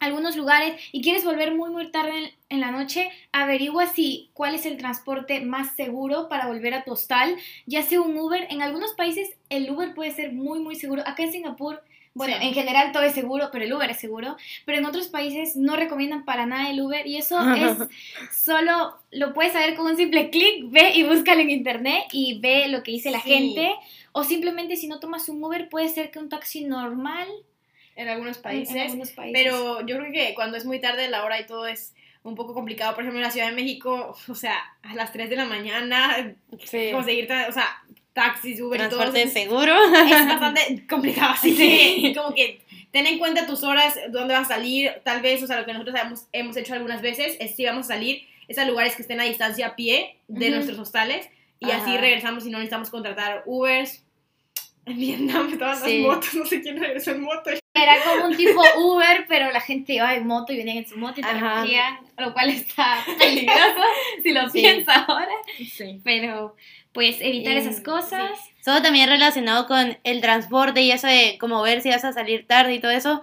algunos 0.01 0.37
lugares 0.37 0.81
y 0.93 1.03
quieres 1.03 1.25
volver 1.25 1.55
muy 1.55 1.71
muy 1.71 1.91
tarde 1.91 2.35
en, 2.49 2.61
la 2.61 2.71
noche, 2.71 3.11
averigua 3.33 3.87
si 3.87 4.31
cuál 4.33 4.55
es 4.55 4.67
el 4.67 4.77
transporte 4.77 5.41
más 5.41 5.75
seguro 5.77 6.29
para 6.29 6.47
volver 6.47 6.75
a 6.75 6.85
tu 6.85 6.93
hostal, 6.93 7.37
ya 7.67 7.83
sea 7.83 8.01
un 8.01 8.17
Uber. 8.17 8.47
En 8.51 8.63
algunos 8.63 8.93
países 8.93 9.31
el 9.49 9.71
Uber 9.71 9.95
puede 9.95 10.13
ser 10.13 10.33
muy 10.33 10.61
muy 10.61 10.77
seguro. 10.77 11.03
Acá 11.07 11.25
en 11.25 11.33
Singapur, 11.33 11.83
bueno, 12.15 12.35
en 12.41 12.55
general 12.55 12.93
todo 12.93 13.03
es 13.03 13.15
seguro, 13.15 13.51
pero 13.53 13.65
el 13.65 13.73
Uber 13.73 13.91
es 13.91 13.99
seguro. 13.99 14.37
Pero 14.65 14.79
en 14.79 14.87
otros 14.87 15.09
países 15.09 15.57
no 15.57 15.77
recomiendan 15.77 16.25
para 16.25 16.47
nada 16.47 16.71
el 16.71 16.81
Uber 16.81 17.07
y 17.07 17.17
eso 17.17 17.39
es 17.55 17.77
solo 18.33 18.97
lo 19.11 19.35
puedes 19.35 19.53
saber 19.53 19.75
con 19.75 19.87
un 19.87 19.97
simple 19.97 20.31
clic, 20.31 20.71
ve 20.71 20.93
y 20.95 21.05
búscalo 21.05 21.41
en 21.41 21.51
internet 21.51 22.05
y 22.13 22.41
ve 22.41 22.69
lo 22.69 22.83
que 22.83 22.93
dice 22.93 23.11
la 23.11 23.21
gente. 23.21 23.75
O 24.13 24.25
simplemente 24.25 24.77
si 24.77 24.89
no 24.89 25.01
tomas 25.01 25.29
un 25.29 25.43
Uber 25.43 25.69
puede 25.69 25.89
ser 25.89 26.11
que 26.11 26.19
un 26.19 26.29
taxi 26.29 26.65
normal 26.65 27.29
en 27.99 28.09
algunos 28.09 28.39
países, 28.39 28.97
Pero 29.33 29.85
yo 29.85 29.99
creo 29.99 30.13
que 30.13 30.33
cuando 30.35 30.57
es 30.57 30.65
muy 30.65 30.81
tarde 30.81 31.09
la 31.09 31.25
hora 31.25 31.41
y 31.41 31.47
todo 31.47 31.67
es 31.67 31.95
un 32.23 32.37
poco 32.37 32.55
complicado. 32.55 32.95
Por 32.95 33.03
ejemplo, 33.03 33.19
en 33.19 33.25
la 33.25 33.33
Ciudad 33.33 33.49
de 33.49 33.57
México, 33.57 34.17
o 34.29 34.35
sea, 34.35 34.57
a 34.83 34.95
las 34.95 35.13
3 35.13 35.29
de 35.29 35.37
la 35.37 35.47
mañana, 35.47 36.35
conseguir, 36.93 37.25
o 37.49 37.53
sea, 37.53 37.83
taxis, 38.13 38.61
Uber 38.61 38.81
y 38.81 38.89
todo. 38.89 39.01
Transporte 39.01 39.29
seguro. 39.29 39.75
Es 39.95 40.27
bastante 40.29 40.87
complicado, 40.89 41.33
así 41.33 41.57
que 41.57 42.15
como 42.15 42.35
que 42.35 42.61
ten 42.93 43.07
en 43.07 43.19
cuenta 43.19 43.47
tus 43.47 43.65
horas, 43.65 43.99
dónde 44.11 44.35
vas 44.35 44.49
a 44.49 44.55
salir, 44.55 44.93
tal 45.03 45.21
vez, 45.21 45.43
o 45.43 45.49
sea, 45.49 45.59
lo 45.59 45.67
que 45.67 45.73
nosotros 45.73 45.97
hemos, 46.01 46.27
hemos 46.31 46.57
hecho 46.57 46.75
algunas 46.75 47.03
veces 47.03 47.37
es 47.41 47.57
si 47.57 47.65
vamos 47.65 47.87
a 47.87 47.95
salir, 47.95 48.23
es 48.47 48.59
a 48.59 48.65
lugares 48.65 48.95
que 48.95 49.03
estén 49.03 49.21
a 49.21 49.25
distancia 49.25 49.67
a 49.67 49.77
pie 49.77 50.17
de 50.29 50.51
nuestros 50.51 50.79
hostales 50.79 51.29
y 51.59 51.73
así 51.73 51.97
regresamos 51.97 52.47
y 52.47 52.51
no 52.51 52.59
necesitamos 52.59 52.91
contratar 52.91 53.43
Ubers. 53.45 54.05
En 54.89 54.97
Vietnam 54.97 55.49
estaban 55.53 55.81
las 55.81 55.95
motos, 55.95 56.35
no 56.35 56.47
sé 56.47 56.63
quién 56.63 56.81
regresó 56.81 57.11
en 57.11 57.23
moto. 57.23 57.51
Era 57.75 57.95
como 58.05 58.27
un 58.27 58.37
tipo 58.37 58.61
Uber, 58.79 59.27
pero 59.29 59.53
la 59.53 59.61
gente 59.61 59.95
iba 59.95 60.15
en 60.15 60.27
moto 60.27 60.53
y 60.53 60.57
venían 60.57 60.79
en 60.79 60.89
su 60.89 60.97
moto 60.97 61.21
y 61.21 61.23
te 61.23 61.33
recogían, 61.33 61.99
lo 62.17 62.33
cual 62.33 62.51
está 62.51 63.05
peligroso 63.19 63.83
si 64.23 64.33
lo 64.33 64.51
piensas 64.51 65.05
ahora. 65.07 65.35
Sí. 65.59 66.01
Pero 66.03 66.57
pues 66.93 67.19
evitar 67.21 67.57
esas 67.57 67.81
cosas. 67.81 68.31
Todo 68.65 68.83
también 68.83 69.09
relacionado 69.09 69.67
con 69.67 69.99
el 70.03 70.21
transporte 70.21 70.83
y 70.83 70.91
eso 70.91 71.07
de 71.07 71.37
como 71.39 71.63
ver 71.63 71.81
si 71.83 71.91
vas 71.91 72.05
a 72.05 72.13
salir 72.13 72.47
tarde 72.47 72.75
y 72.75 72.81
todo 72.81 72.91
eso. 72.91 73.23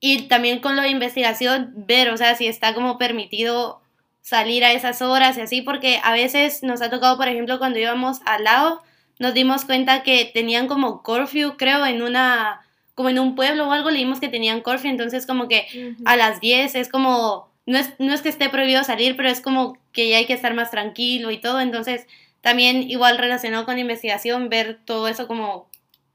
Y 0.00 0.22
también 0.22 0.60
con 0.60 0.74
lo 0.76 0.82
de 0.82 0.88
investigación, 0.88 1.72
ver, 1.76 2.10
o 2.10 2.16
sea, 2.16 2.34
si 2.34 2.46
está 2.46 2.74
como 2.74 2.98
permitido 2.98 3.80
salir 4.20 4.64
a 4.64 4.72
esas 4.72 5.02
horas 5.02 5.36
y 5.36 5.42
así, 5.42 5.62
porque 5.62 6.00
a 6.02 6.12
veces 6.12 6.62
nos 6.62 6.82
ha 6.82 6.90
tocado, 6.90 7.16
por 7.16 7.28
ejemplo, 7.28 7.58
cuando 7.58 7.78
íbamos 7.78 8.20
al 8.24 8.44
lado, 8.44 8.82
nos 9.18 9.34
dimos 9.34 9.64
cuenta 9.64 10.02
que 10.02 10.30
tenían 10.32 10.66
como 10.66 11.02
curfew, 11.02 11.56
creo, 11.56 11.84
en 11.86 12.02
una 12.02 12.60
como 12.94 13.08
en 13.08 13.18
un 13.18 13.34
pueblo 13.34 13.68
o 13.68 13.72
algo 13.72 13.90
leímos 13.90 14.20
que 14.20 14.28
tenían 14.28 14.60
curfew, 14.60 14.88
entonces 14.88 15.26
como 15.26 15.48
que 15.48 15.66
a 16.04 16.16
las 16.16 16.40
10 16.40 16.76
es 16.76 16.88
como, 16.88 17.48
no 17.66 17.78
es, 17.78 17.92
no 17.98 18.14
es 18.14 18.22
que 18.22 18.28
esté 18.28 18.48
prohibido 18.48 18.84
salir, 18.84 19.16
pero 19.16 19.28
es 19.28 19.40
como 19.40 19.76
que 19.92 20.08
ya 20.08 20.18
hay 20.18 20.26
que 20.26 20.32
estar 20.32 20.54
más 20.54 20.70
tranquilo 20.70 21.32
y 21.32 21.38
todo, 21.38 21.60
entonces 21.60 22.06
también 22.40 22.88
igual 22.88 23.18
relacionado 23.18 23.64
con 23.64 23.78
investigación, 23.78 24.48
ver 24.48 24.78
todo 24.84 25.08
eso 25.08 25.26
como, 25.26 25.68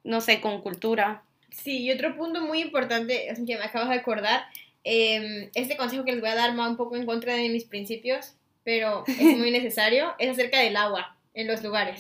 no 0.06 0.22
sé, 0.22 0.40
con 0.40 0.62
cultura. 0.62 1.24
Sí, 1.50 1.80
y 1.80 1.92
otro 1.92 2.16
punto 2.16 2.42
muy 2.42 2.62
importante 2.62 3.28
que 3.46 3.58
me 3.58 3.64
acabas 3.64 3.90
de 3.90 3.96
acordar, 3.96 4.46
eh, 4.86 5.50
este 5.56 5.76
consejo 5.76 6.06
que 6.06 6.14
les 6.14 6.22
voy 6.22 6.30
a 6.30 6.36
dar 6.36 6.58
va 6.58 6.70
un 6.70 6.78
poco 6.78 6.96
en 6.96 7.06
contra 7.06 7.34
de 7.34 7.50
mis 7.50 7.66
principios, 7.66 8.36
pero 8.64 9.04
es 9.06 9.38
muy 9.38 9.52
necesario, 9.52 10.14
es 10.18 10.30
acerca 10.30 10.60
del 10.60 10.78
agua 10.78 11.19
en 11.34 11.48
los 11.48 11.63
lugares. 11.63 12.00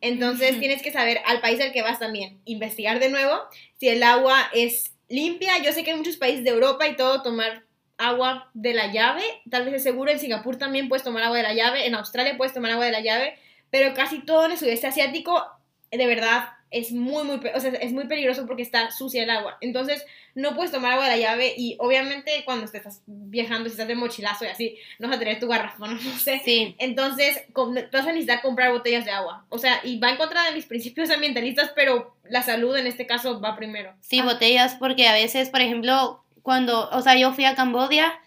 Entonces 0.00 0.58
tienes 0.58 0.82
que 0.82 0.92
saber 0.92 1.20
al 1.26 1.40
país 1.40 1.60
al 1.60 1.72
que 1.72 1.82
vas 1.82 1.98
también, 1.98 2.40
investigar 2.44 3.00
de 3.00 3.08
nuevo 3.08 3.40
si 3.78 3.88
el 3.88 4.02
agua 4.02 4.48
es 4.52 4.92
limpia. 5.08 5.58
Yo 5.62 5.72
sé 5.72 5.84
que 5.84 5.92
en 5.92 5.98
muchos 5.98 6.16
países 6.16 6.44
de 6.44 6.50
Europa 6.50 6.86
y 6.86 6.96
todo 6.96 7.22
tomar 7.22 7.64
agua 7.98 8.50
de 8.52 8.74
la 8.74 8.92
llave, 8.92 9.22
tal 9.50 9.64
vez 9.64 9.74
es 9.74 9.82
seguro, 9.82 10.10
en 10.10 10.18
Singapur 10.18 10.56
también 10.56 10.88
puedes 10.88 11.02
tomar 11.02 11.22
agua 11.22 11.38
de 11.38 11.42
la 11.42 11.54
llave, 11.54 11.86
en 11.86 11.94
Australia 11.94 12.36
puedes 12.36 12.52
tomar 12.52 12.70
agua 12.72 12.84
de 12.84 12.92
la 12.92 13.00
llave, 13.00 13.38
pero 13.70 13.94
casi 13.94 14.20
todo 14.20 14.44
en 14.44 14.52
el 14.52 14.58
sudeste 14.58 14.86
asiático 14.86 15.42
de 15.90 16.06
verdad 16.06 16.50
es 16.70 16.92
muy, 16.92 17.24
muy, 17.24 17.40
o 17.54 17.60
sea, 17.60 17.70
es 17.72 17.92
muy 17.92 18.06
peligroso 18.06 18.46
porque 18.46 18.62
está 18.62 18.90
sucia 18.90 19.22
el 19.22 19.30
agua. 19.30 19.56
Entonces, 19.60 20.04
no 20.34 20.54
puedes 20.54 20.72
tomar 20.72 20.92
agua 20.92 21.04
de 21.04 21.10
la 21.10 21.16
llave 21.16 21.54
y 21.56 21.76
obviamente 21.78 22.42
cuando 22.44 22.70
te 22.70 22.78
estás 22.78 23.02
viajando, 23.06 23.68
si 23.68 23.74
estás 23.74 23.88
de 23.88 23.94
mochilazo 23.94 24.44
y 24.44 24.48
así, 24.48 24.78
no 24.98 25.08
vas 25.08 25.16
a 25.16 25.20
tener 25.20 25.38
tu 25.38 25.48
garrafón, 25.48 25.94
no 26.04 26.18
sé. 26.18 26.40
Sí. 26.44 26.74
Entonces, 26.78 27.42
vas 27.54 28.06
a 28.06 28.08
necesitar 28.08 28.42
comprar 28.42 28.72
botellas 28.72 29.04
de 29.04 29.12
agua. 29.12 29.44
O 29.48 29.58
sea, 29.58 29.80
y 29.84 29.98
va 29.98 30.10
en 30.10 30.16
contra 30.16 30.44
de 30.44 30.52
mis 30.52 30.66
principios 30.66 31.10
ambientalistas, 31.10 31.72
pero 31.74 32.14
la 32.28 32.42
salud 32.42 32.76
en 32.76 32.86
este 32.86 33.06
caso 33.06 33.40
va 33.40 33.56
primero. 33.56 33.94
Sí, 34.00 34.20
botellas, 34.20 34.74
porque 34.74 35.06
a 35.08 35.12
veces, 35.12 35.48
por 35.48 35.60
ejemplo, 35.60 36.22
cuando, 36.42 36.88
o 36.90 37.02
sea, 37.02 37.16
yo 37.16 37.32
fui 37.32 37.44
a 37.44 37.54
Cambodia 37.54 38.20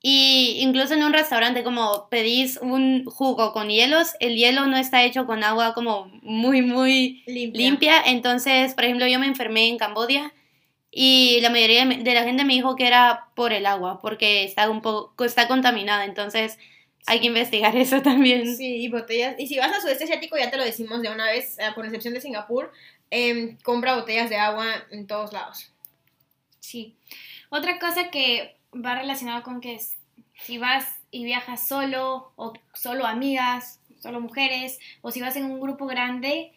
y 0.00 0.58
incluso 0.60 0.94
en 0.94 1.02
un 1.02 1.12
restaurante 1.12 1.64
como 1.64 2.08
pedís 2.08 2.58
un 2.62 3.04
jugo 3.04 3.52
con 3.52 3.68
hielos, 3.68 4.12
el 4.20 4.36
hielo 4.36 4.66
no 4.66 4.76
está 4.76 5.02
hecho 5.02 5.26
con 5.26 5.42
agua 5.42 5.74
como 5.74 6.06
muy, 6.22 6.62
muy 6.62 7.24
limpia. 7.26 8.00
Entonces, 8.06 8.74
por 8.74 8.84
ejemplo, 8.84 9.08
yo 9.08 9.18
me 9.18 9.26
enfermé 9.26 9.68
en 9.68 9.76
Cambodia 9.76 10.32
y 10.92 11.40
la 11.42 11.50
mayoría 11.50 11.84
de 11.84 12.14
la 12.14 12.22
gente 12.22 12.44
me 12.44 12.54
dijo 12.54 12.76
que 12.76 12.86
era 12.86 13.26
por 13.34 13.52
el 13.52 13.66
agua, 13.66 14.00
porque 14.00 14.44
está 14.44 14.70
un 14.70 14.82
poco, 14.82 15.24
está 15.24 15.48
contaminada. 15.48 16.04
Entonces, 16.04 16.58
hay 17.06 17.18
que 17.20 17.26
investigar 17.26 17.76
eso 17.76 18.00
también. 18.00 18.56
Sí, 18.56 18.76
y 18.76 18.88
botellas. 18.88 19.34
Y 19.36 19.48
si 19.48 19.58
vas 19.58 19.72
a 19.72 19.80
sudeste 19.80 20.04
asiático, 20.04 20.36
ya 20.36 20.48
te 20.48 20.56
lo 20.56 20.64
decimos 20.64 21.02
de 21.02 21.08
una 21.10 21.26
vez, 21.26 21.56
con 21.74 21.84
eh, 21.84 21.88
excepción 21.88 22.14
de 22.14 22.20
Singapur, 22.20 22.70
em, 23.10 23.58
compra 23.64 23.96
botellas 23.96 24.30
de 24.30 24.36
agua 24.36 24.66
en 24.92 25.08
todos 25.08 25.32
lados. 25.32 25.72
Sí. 26.60 26.94
Otra 27.50 27.80
cosa 27.80 28.10
que 28.10 28.57
va 28.84 28.96
relacionado 28.96 29.42
con 29.42 29.60
que 29.60 29.78
si 30.34 30.58
vas 30.58 30.86
y 31.10 31.24
viajas 31.24 31.66
solo 31.66 32.32
o 32.36 32.52
solo 32.74 33.06
amigas, 33.06 33.80
solo 34.00 34.20
mujeres, 34.20 34.78
o 35.02 35.10
si 35.10 35.20
vas 35.20 35.36
en 35.36 35.46
un 35.46 35.60
grupo 35.60 35.86
grande, 35.86 36.52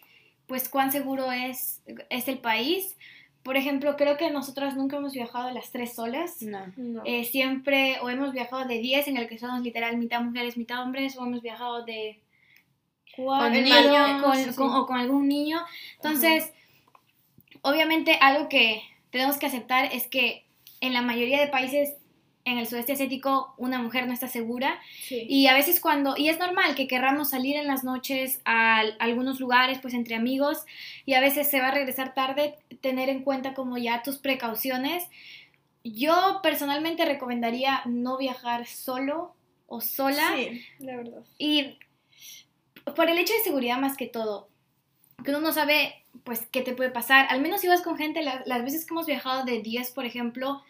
pues 0.47 0.69
cuán 0.69 0.91
seguro 0.91 1.31
es, 1.31 1.81
es 2.09 2.27
el 2.27 2.39
país. 2.39 2.97
Por 3.43 3.57
ejemplo, 3.57 3.95
creo 3.95 4.17
que 4.17 4.29
nosotras 4.29 4.75
nunca 4.75 4.97
hemos 4.97 5.13
viajado 5.13 5.49
las 5.51 5.71
tres 5.71 5.95
solas. 5.95 6.41
No. 6.41 7.01
Eh, 7.05 7.25
siempre 7.25 7.97
o 8.01 8.09
hemos 8.09 8.33
viajado 8.33 8.67
de 8.67 8.77
10 8.77 9.07
en 9.07 9.17
el 9.17 9.27
que 9.27 9.39
somos 9.39 9.61
literal 9.61 9.97
mitad 9.97 10.21
mujeres, 10.21 10.57
mitad 10.57 10.83
hombres, 10.83 11.17
o 11.17 11.25
hemos 11.25 11.41
viajado 11.41 11.83
de 11.83 12.21
cuatro 13.15 13.59
con, 14.55 14.69
o 14.69 14.85
con 14.85 14.97
algún 14.97 15.27
niño. 15.27 15.59
Entonces, 15.95 16.51
obviamente 17.61 18.17
algo 18.21 18.47
que 18.47 18.83
tenemos 19.09 19.37
que 19.37 19.47
aceptar 19.47 19.89
es 19.91 20.07
que 20.07 20.45
en 20.81 20.93
la 20.93 21.01
mayoría 21.01 21.39
de 21.39 21.47
países 21.47 21.95
en 22.43 22.57
el 22.57 22.67
sudeste 22.67 22.93
asiático 22.93 23.53
una 23.57 23.79
mujer 23.79 24.07
no 24.07 24.13
está 24.13 24.27
segura. 24.27 24.79
Y 25.09 25.47
a 25.47 25.53
veces 25.53 25.79
cuando 25.79 26.15
y 26.17 26.29
es 26.29 26.39
normal 26.39 26.75
que 26.75 26.87
querramos 26.87 27.29
salir 27.29 27.55
en 27.55 27.67
las 27.67 27.83
noches 27.83 28.41
a, 28.45 28.79
algunos 28.99 29.39
lugares 29.39 29.79
pues 29.79 29.93
entre 29.93 30.15
amigos 30.15 30.65
y 31.05 31.13
a 31.13 31.19
veces 31.19 31.49
se 31.49 31.59
va 31.59 31.67
a 31.67 31.73
regresar 31.73 32.13
tarde 32.13 32.55
tener 32.81 33.09
en 33.09 33.23
cuenta 33.23 33.53
como 33.53 33.77
ya 33.77 34.03
tus 34.03 34.17
precauciones. 34.17 35.03
Yo 35.83 36.39
personalmente 36.43 37.05
recomendaría 37.05 37.81
no 37.85 38.17
viajar 38.17 38.67
solo 38.67 39.35
o 39.67 39.81
sola. 39.81 40.33
Sí, 40.35 40.61
la 40.79 40.97
verdad. 40.97 41.23
Y 41.37 41.77
por 42.95 43.09
el 43.09 43.17
hecho 43.17 43.33
de 43.33 43.39
seguridad 43.41 43.77
más 43.77 43.97
que 43.97 44.07
todo 44.07 44.49
que 45.23 45.29
uno 45.29 45.39
no 45.39 45.53
sabe 45.53 46.03
pues 46.23 46.47
qué 46.51 46.61
te 46.61 46.73
puede 46.73 46.89
pasar. 46.89 47.27
Al 47.29 47.41
menos 47.41 47.61
si 47.61 47.67
vas 47.67 47.81
con 47.81 47.97
gente 47.97 48.21
las, 48.21 48.45
las 48.47 48.63
veces 48.63 48.85
que 48.85 48.93
hemos 48.93 49.05
viajado 49.05 49.45
de 49.45 49.61
10 49.61 49.91
por 49.91 50.05
ejemplo 50.05 50.63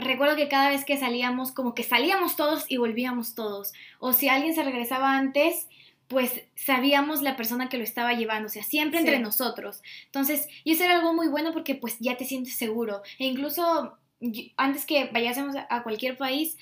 recuerdo 0.00 0.36
que 0.36 0.48
cada 0.48 0.70
vez 0.70 0.84
que 0.84 0.98
salíamos, 0.98 1.52
como 1.52 1.74
que 1.74 1.82
salíamos 1.82 2.36
todos 2.36 2.64
y 2.68 2.76
volvíamos 2.76 3.34
todos. 3.34 3.72
O 3.98 4.12
si 4.12 4.28
alguien 4.28 4.54
se 4.54 4.62
regresaba 4.62 5.16
antes, 5.16 5.66
pues 6.08 6.42
sabíamos 6.56 7.22
la 7.22 7.36
persona 7.36 7.68
que 7.68 7.78
lo 7.78 7.84
estaba 7.84 8.14
llevando, 8.14 8.46
o 8.46 8.50
sea, 8.50 8.64
siempre 8.64 8.98
entre 8.98 9.20
nosotros. 9.20 9.82
Entonces, 10.06 10.48
y 10.64 10.72
eso 10.72 10.84
era 10.84 10.96
algo 10.96 11.14
muy 11.14 11.28
bueno 11.28 11.52
porque 11.52 11.76
pues 11.76 11.98
ya 12.00 12.16
te 12.16 12.24
sientes 12.24 12.56
seguro. 12.56 13.02
E 13.18 13.26
incluso 13.26 13.96
antes 14.56 14.86
que 14.86 15.08
vayásemos 15.12 15.54
a 15.68 15.82
cualquier 15.82 16.16
país, 16.16 16.56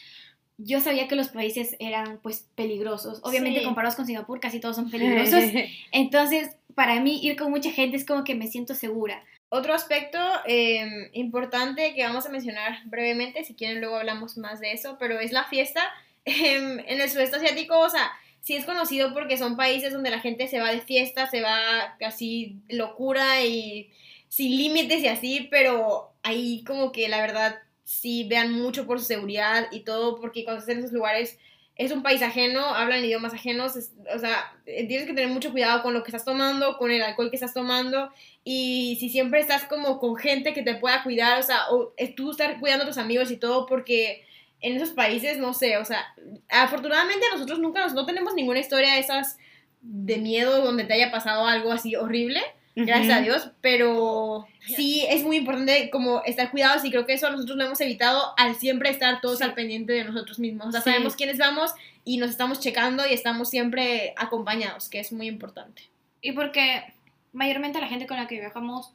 yo 0.59 0.81
sabía 0.81 1.09
que 1.09 1.17
los 1.17 1.29
países 1.29 1.77
eran 1.79 2.19
pues 2.23 2.47
peligrosos. 2.57 3.21
Obviamente 3.23 3.63
comparados 3.63 3.95
con 3.97 4.07
Singapur, 4.07 4.41
casi 4.41 4.61
todos 4.61 4.77
son 4.77 4.91
peligrosos. 4.91 5.45
Entonces, 5.93 6.57
para 6.75 7.01
mí 7.01 7.21
ir 7.23 7.37
con 7.37 7.51
mucha 7.51 7.71
gente 7.71 7.97
es 7.97 8.05
como 8.05 8.25
que 8.25 8.35
me 8.35 8.49
siento 8.49 8.75
segura. 8.75 9.25
Otro 9.51 9.73
aspecto 9.73 10.19
em, 10.45 11.09
importante 11.15 11.95
que 11.95 12.03
vamos 12.03 12.27
a 12.27 12.31
mencionar 12.31 12.83
brevemente, 12.85 13.45
si 13.45 13.55
quieren 13.55 13.81
luego 13.81 13.97
hablamos 13.97 14.37
más 14.37 14.61
de 14.61 14.73
eso, 14.73 14.97
pero 14.99 15.19
es 15.21 15.33
la 15.33 15.45
fiesta 15.45 15.83
em, 16.25 16.81
en 16.81 17.01
el 17.01 17.09
sudeste 17.09 17.37
asiático, 17.37 17.79
o 17.79 17.89
sea, 17.89 18.11
sí 18.41 18.57
es 18.57 18.67
conocido 18.67 19.15
porque 19.15 19.39
son 19.39 19.57
países 19.57 19.93
donde 19.93 20.11
la 20.11 20.21
gente 20.21 20.49
se 20.49 20.61
va 20.61 20.71
de 20.71 20.81
fiesta, 20.81 21.31
se 21.31 21.41
va 21.41 21.97
así 22.05 22.57
locura 22.69 23.43
y 23.45 23.91
sin 24.29 24.57
límites 24.57 25.01
y 25.01 25.09
así, 25.09 25.49
pero 25.51 26.13
ahí 26.23 26.63
como 26.65 26.93
que 26.93 27.09
la 27.09 27.21
verdad 27.21 27.59
sí 27.85 28.27
vean 28.29 28.53
mucho 28.53 28.87
por 28.87 29.01
su 29.01 29.07
seguridad 29.07 29.69
y 29.73 29.81
todo, 29.81 30.21
porque 30.21 30.45
cuando 30.45 30.61
estás 30.61 30.75
en 30.75 30.81
esos 30.81 30.93
lugares 30.93 31.39
es 31.79 31.93
un 31.93 32.03
país 32.03 32.21
ajeno, 32.23 32.75
hablan 32.75 33.05
idiomas 33.05 33.33
ajenos, 33.33 33.73
o 34.13 34.19
sea, 34.19 34.53
tienes 34.65 35.07
que 35.07 35.15
tener 35.15 35.29
mucho 35.29 35.53
cuidado 35.53 35.81
con 35.81 35.95
lo 35.95 36.03
que 36.03 36.11
estás 36.11 36.25
tomando, 36.25 36.77
con 36.77 36.91
el 36.91 37.01
alcohol 37.03 37.31
que 37.31 37.37
estás 37.37 37.55
tomando, 37.55 38.13
y 38.43 38.97
si 38.99 39.09
siempre 39.09 39.39
estás 39.39 39.63
como 39.63 40.01
con 40.01 40.17
gente 40.17 40.53
que 40.53 40.65
te 40.65 40.75
pueda 40.75 41.05
cuidar, 41.05 41.39
o 41.39 41.43
sea, 41.45 41.71
o 41.71 41.95
tú 42.17 42.33
estar 42.33 42.59
cuidando 42.59 42.83
a 42.83 42.89
tus 42.89 42.99
amigos 42.99 43.31
y 43.31 43.37
todo, 43.37 43.67
porque 43.67 44.25
en 44.61 44.75
esos 44.75 44.91
países, 44.91 45.39
no 45.39 45.55
sé, 45.55 45.77
o 45.79 45.85
sea, 45.85 46.05
afortunadamente 46.49 47.25
nosotros 47.33 47.61
nunca 47.61 47.81
nos, 47.81 47.95
no 47.95 48.07
tenemos 48.07 48.35
ninguna 48.35 48.59
historia 48.59 48.95
de 48.95 48.99
esas 48.99 49.39
de 49.81 50.17
miedo 50.17 50.61
donde 50.65 50.83
te 50.83 50.95
haya 50.95 51.13
pasado 51.13 51.47
algo 51.47 51.71
así 51.71 51.95
horrible, 51.95 52.43
gracias 52.87 53.19
a 53.19 53.21
Dios, 53.21 53.51
pero 53.61 54.47
sí 54.67 55.05
es 55.09 55.23
muy 55.25 55.37
importante 55.37 55.91
como 55.91 56.23
estar 56.25 56.51
cuidados 56.51 56.85
y 56.85 56.91
creo 56.91 57.07
que 57.07 57.15
eso 57.15 57.31
nosotros 57.31 57.57
lo 57.57 57.65
hemos 57.65 57.81
evitado 57.81 58.35
al 58.37 58.57
siempre 58.57 58.91
estar 58.91 59.21
todos 59.21 59.43
al 59.43 59.55
pendiente 59.55 59.93
de 59.93 60.05
nosotros 60.05 60.39
mismos. 60.39 60.69
O 60.69 60.73
sea, 60.73 60.81
sabemos 60.81 61.17
quiénes 61.17 61.39
vamos 61.39 61.73
y 62.05 62.19
nos 62.19 62.31
estamos 62.31 62.61
checando 62.61 63.07
y 63.07 63.13
estamos 63.13 63.51
siempre 63.51 64.15
acompañados, 64.17 64.89
que 64.89 65.01
es 65.01 65.13
muy 65.13 65.27
importante. 65.27 65.83
Y 66.21 66.33
porque 66.33 66.85
mayormente 67.33 67.81
la 67.81 67.89
gente 67.89 68.07
con 68.07 68.17
la 68.17 68.27
que 68.27 68.41
viajamos 68.41 68.93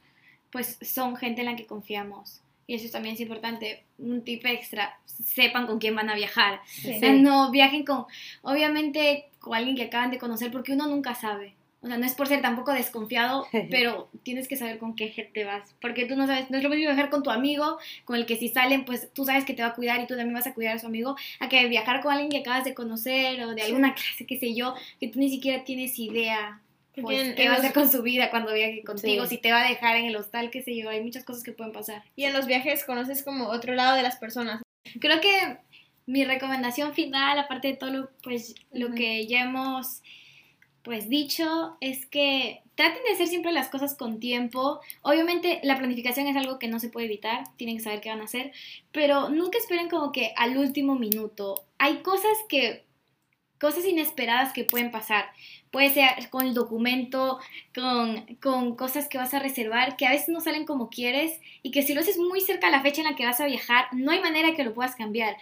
pues 0.54 0.78
son 0.82 1.16
gente 1.16 1.40
en 1.40 1.46
la 1.46 1.56
que 1.56 1.66
confiamos. 1.66 2.40
Y 2.68 2.76
eso 2.76 2.88
también 2.90 3.16
es 3.16 3.20
importante, 3.20 3.82
un 3.98 4.22
tip 4.22 4.46
extra, 4.46 4.98
sepan 5.04 5.66
con 5.66 5.80
quién 5.80 5.96
van 5.96 6.08
a 6.08 6.14
viajar. 6.14 6.60
no 7.12 7.50
viajen 7.50 7.84
con, 7.84 8.06
obviamente, 8.42 9.26
con 9.40 9.54
alguien 9.54 9.76
que 9.76 9.82
acaban 9.82 10.12
de 10.12 10.18
conocer, 10.18 10.52
porque 10.52 10.72
uno 10.72 10.86
nunca 10.86 11.16
sabe. 11.16 11.54
O 11.84 11.86
sea, 11.86 11.98
no 11.98 12.06
es 12.06 12.14
por 12.14 12.26
ser 12.26 12.40
tampoco 12.40 12.72
desconfiado, 12.72 13.46
pero 13.70 14.08
tienes 14.22 14.48
que 14.48 14.56
saber 14.56 14.78
con 14.78 14.96
qué 14.96 15.08
gente 15.08 15.44
vas. 15.44 15.74
Porque 15.82 16.06
tú 16.06 16.16
no 16.16 16.26
sabes, 16.26 16.50
no 16.50 16.56
es 16.56 16.62
lo 16.62 16.70
mismo 16.70 16.86
viajar 16.86 17.10
con 17.10 17.22
tu 17.22 17.30
amigo, 17.30 17.78
con 18.06 18.16
el 18.16 18.24
que 18.24 18.36
si 18.36 18.48
salen, 18.48 18.86
pues 18.86 19.12
tú 19.12 19.26
sabes 19.26 19.44
que 19.44 19.52
te 19.52 19.62
va 19.62 19.68
a 19.68 19.74
cuidar 19.74 20.00
y 20.00 20.06
tú 20.06 20.16
también 20.16 20.32
vas 20.32 20.46
a 20.46 20.54
cuidar 20.54 20.76
a 20.76 20.78
su 20.78 20.86
amigo, 20.86 21.14
a 21.40 21.48
que 21.50 21.68
viajar 21.68 22.00
con 22.00 22.12
alguien 22.12 22.30
que 22.30 22.38
acabas 22.38 22.64
de 22.64 22.72
conocer 22.72 23.42
o 23.44 23.54
de 23.54 23.62
alguna 23.62 23.94
clase, 23.94 24.24
qué 24.26 24.38
sé 24.38 24.54
yo, 24.54 24.74
que 24.98 25.08
tú 25.08 25.18
ni 25.18 25.28
siquiera 25.28 25.64
tienes 25.64 25.98
idea. 25.98 26.60
Pues, 27.00 27.34
qué 27.34 27.48
va 27.48 27.56
a 27.56 27.58
hacer 27.58 27.72
con 27.72 27.90
su 27.90 28.02
vida 28.02 28.30
cuando 28.30 28.54
viaje 28.54 28.82
contigo, 28.84 29.26
si 29.26 29.36
te 29.36 29.50
va 29.50 29.64
a 29.64 29.68
dejar 29.68 29.96
en 29.96 30.06
el 30.06 30.16
hostal, 30.16 30.50
qué 30.50 30.62
sé 30.62 30.76
yo, 30.76 30.88
hay 30.88 31.02
muchas 31.02 31.24
cosas 31.24 31.42
que 31.42 31.50
pueden 31.50 31.72
pasar. 31.72 32.04
Y 32.14 32.24
en 32.24 32.32
los 32.32 32.46
viajes 32.46 32.84
conoces 32.84 33.24
como 33.24 33.48
otro 33.48 33.74
lado 33.74 33.96
de 33.96 34.02
las 34.02 34.16
personas. 34.16 34.62
Creo 35.00 35.20
que 35.20 35.58
mi 36.06 36.24
recomendación 36.24 36.94
final, 36.94 37.36
aparte 37.38 37.68
de 37.68 37.74
todo 37.74 37.90
lo, 37.90 38.10
pues, 38.22 38.54
lo 38.72 38.94
que 38.94 39.26
ya 39.26 39.42
hemos 39.42 40.02
pues 40.84 41.08
dicho 41.08 41.76
es 41.80 42.04
que 42.06 42.62
traten 42.74 43.02
de 43.04 43.12
hacer 43.14 43.26
siempre 43.26 43.52
las 43.52 43.68
cosas 43.68 43.96
con 43.96 44.20
tiempo. 44.20 44.80
Obviamente 45.02 45.60
la 45.64 45.78
planificación 45.78 46.26
es 46.28 46.36
algo 46.36 46.58
que 46.58 46.68
no 46.68 46.78
se 46.78 46.90
puede 46.90 47.06
evitar, 47.06 47.44
tienen 47.56 47.78
que 47.78 47.82
saber 47.82 48.02
qué 48.02 48.10
van 48.10 48.20
a 48.20 48.24
hacer, 48.24 48.52
pero 48.92 49.30
nunca 49.30 49.58
esperen 49.58 49.88
como 49.88 50.12
que 50.12 50.32
al 50.36 50.58
último 50.58 50.94
minuto. 50.94 51.64
Hay 51.78 52.02
cosas 52.02 52.36
que 52.48 52.84
cosas 53.58 53.86
inesperadas 53.86 54.52
que 54.52 54.64
pueden 54.64 54.90
pasar. 54.90 55.24
Puede 55.70 55.88
ser 55.88 56.28
con 56.28 56.44
el 56.44 56.52
documento, 56.52 57.38
con, 57.74 58.36
con, 58.42 58.76
cosas 58.76 59.08
que 59.08 59.16
vas 59.16 59.32
a 59.32 59.38
reservar, 59.38 59.96
que 59.96 60.06
a 60.06 60.10
veces 60.10 60.28
no 60.28 60.42
salen 60.42 60.66
como 60.66 60.90
quieres 60.90 61.40
y 61.62 61.70
que 61.70 61.82
si 61.82 61.94
lo 61.94 62.00
haces 62.00 62.18
muy 62.18 62.42
cerca 62.42 62.68
a 62.68 62.70
la 62.70 62.82
fecha 62.82 63.00
en 63.00 63.08
la 63.08 63.16
que 63.16 63.24
vas 63.24 63.40
a 63.40 63.46
viajar, 63.46 63.86
no 63.92 64.12
hay 64.12 64.20
manera 64.20 64.54
que 64.54 64.64
lo 64.64 64.74
puedas 64.74 64.96
cambiar. 64.96 65.36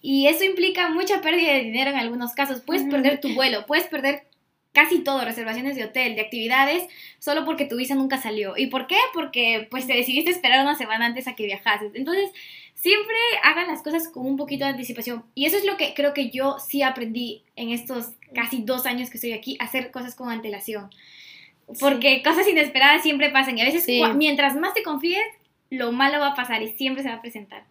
Y 0.00 0.28
eso 0.28 0.44
implica 0.44 0.88
mucha 0.90 1.20
pérdida 1.20 1.52
de 1.54 1.64
dinero 1.64 1.90
en 1.90 1.96
algunos 1.96 2.32
casos. 2.34 2.60
Puedes 2.60 2.84
perder 2.84 3.20
tu 3.20 3.34
vuelo, 3.34 3.66
puedes 3.66 3.86
perder 3.86 4.28
casi 4.74 4.98
todo, 4.98 5.24
reservaciones 5.24 5.76
de 5.76 5.84
hotel, 5.84 6.16
de 6.16 6.20
actividades, 6.20 6.82
solo 7.20 7.44
porque 7.44 7.64
tu 7.64 7.76
visa 7.76 7.94
nunca 7.94 8.18
salió. 8.18 8.56
¿Y 8.56 8.66
por 8.66 8.86
qué? 8.88 8.98
Porque 9.14 9.68
pues 9.70 9.86
te 9.86 9.94
decidiste 9.94 10.30
esperar 10.30 10.60
una 10.60 10.76
semana 10.76 11.06
antes 11.06 11.28
a 11.28 11.34
que 11.34 11.46
viajases. 11.46 11.92
Entonces, 11.94 12.30
siempre 12.74 13.16
hagan 13.44 13.68
las 13.68 13.82
cosas 13.82 14.08
con 14.08 14.26
un 14.26 14.36
poquito 14.36 14.64
de 14.64 14.72
anticipación. 14.72 15.24
Y 15.34 15.46
eso 15.46 15.56
es 15.56 15.64
lo 15.64 15.76
que 15.76 15.94
creo 15.94 16.12
que 16.12 16.28
yo 16.28 16.58
sí 16.58 16.82
aprendí 16.82 17.44
en 17.54 17.70
estos 17.70 18.10
casi 18.34 18.62
dos 18.62 18.84
años 18.84 19.10
que 19.10 19.16
estoy 19.16 19.32
aquí, 19.32 19.56
hacer 19.60 19.92
cosas 19.92 20.16
con 20.16 20.28
antelación. 20.28 20.90
Porque 21.78 22.22
cosas 22.22 22.46
inesperadas 22.48 23.02
siempre 23.02 23.30
pasan 23.30 23.56
y 23.56 23.62
a 23.62 23.64
veces 23.64 23.86
mientras 24.16 24.56
más 24.56 24.74
te 24.74 24.82
confíes, 24.82 25.24
lo 25.70 25.92
malo 25.92 26.18
va 26.18 26.28
a 26.28 26.34
pasar 26.34 26.62
y 26.62 26.72
siempre 26.72 27.02
se 27.02 27.08
va 27.08 27.14
a 27.14 27.22
presentar. 27.22 27.64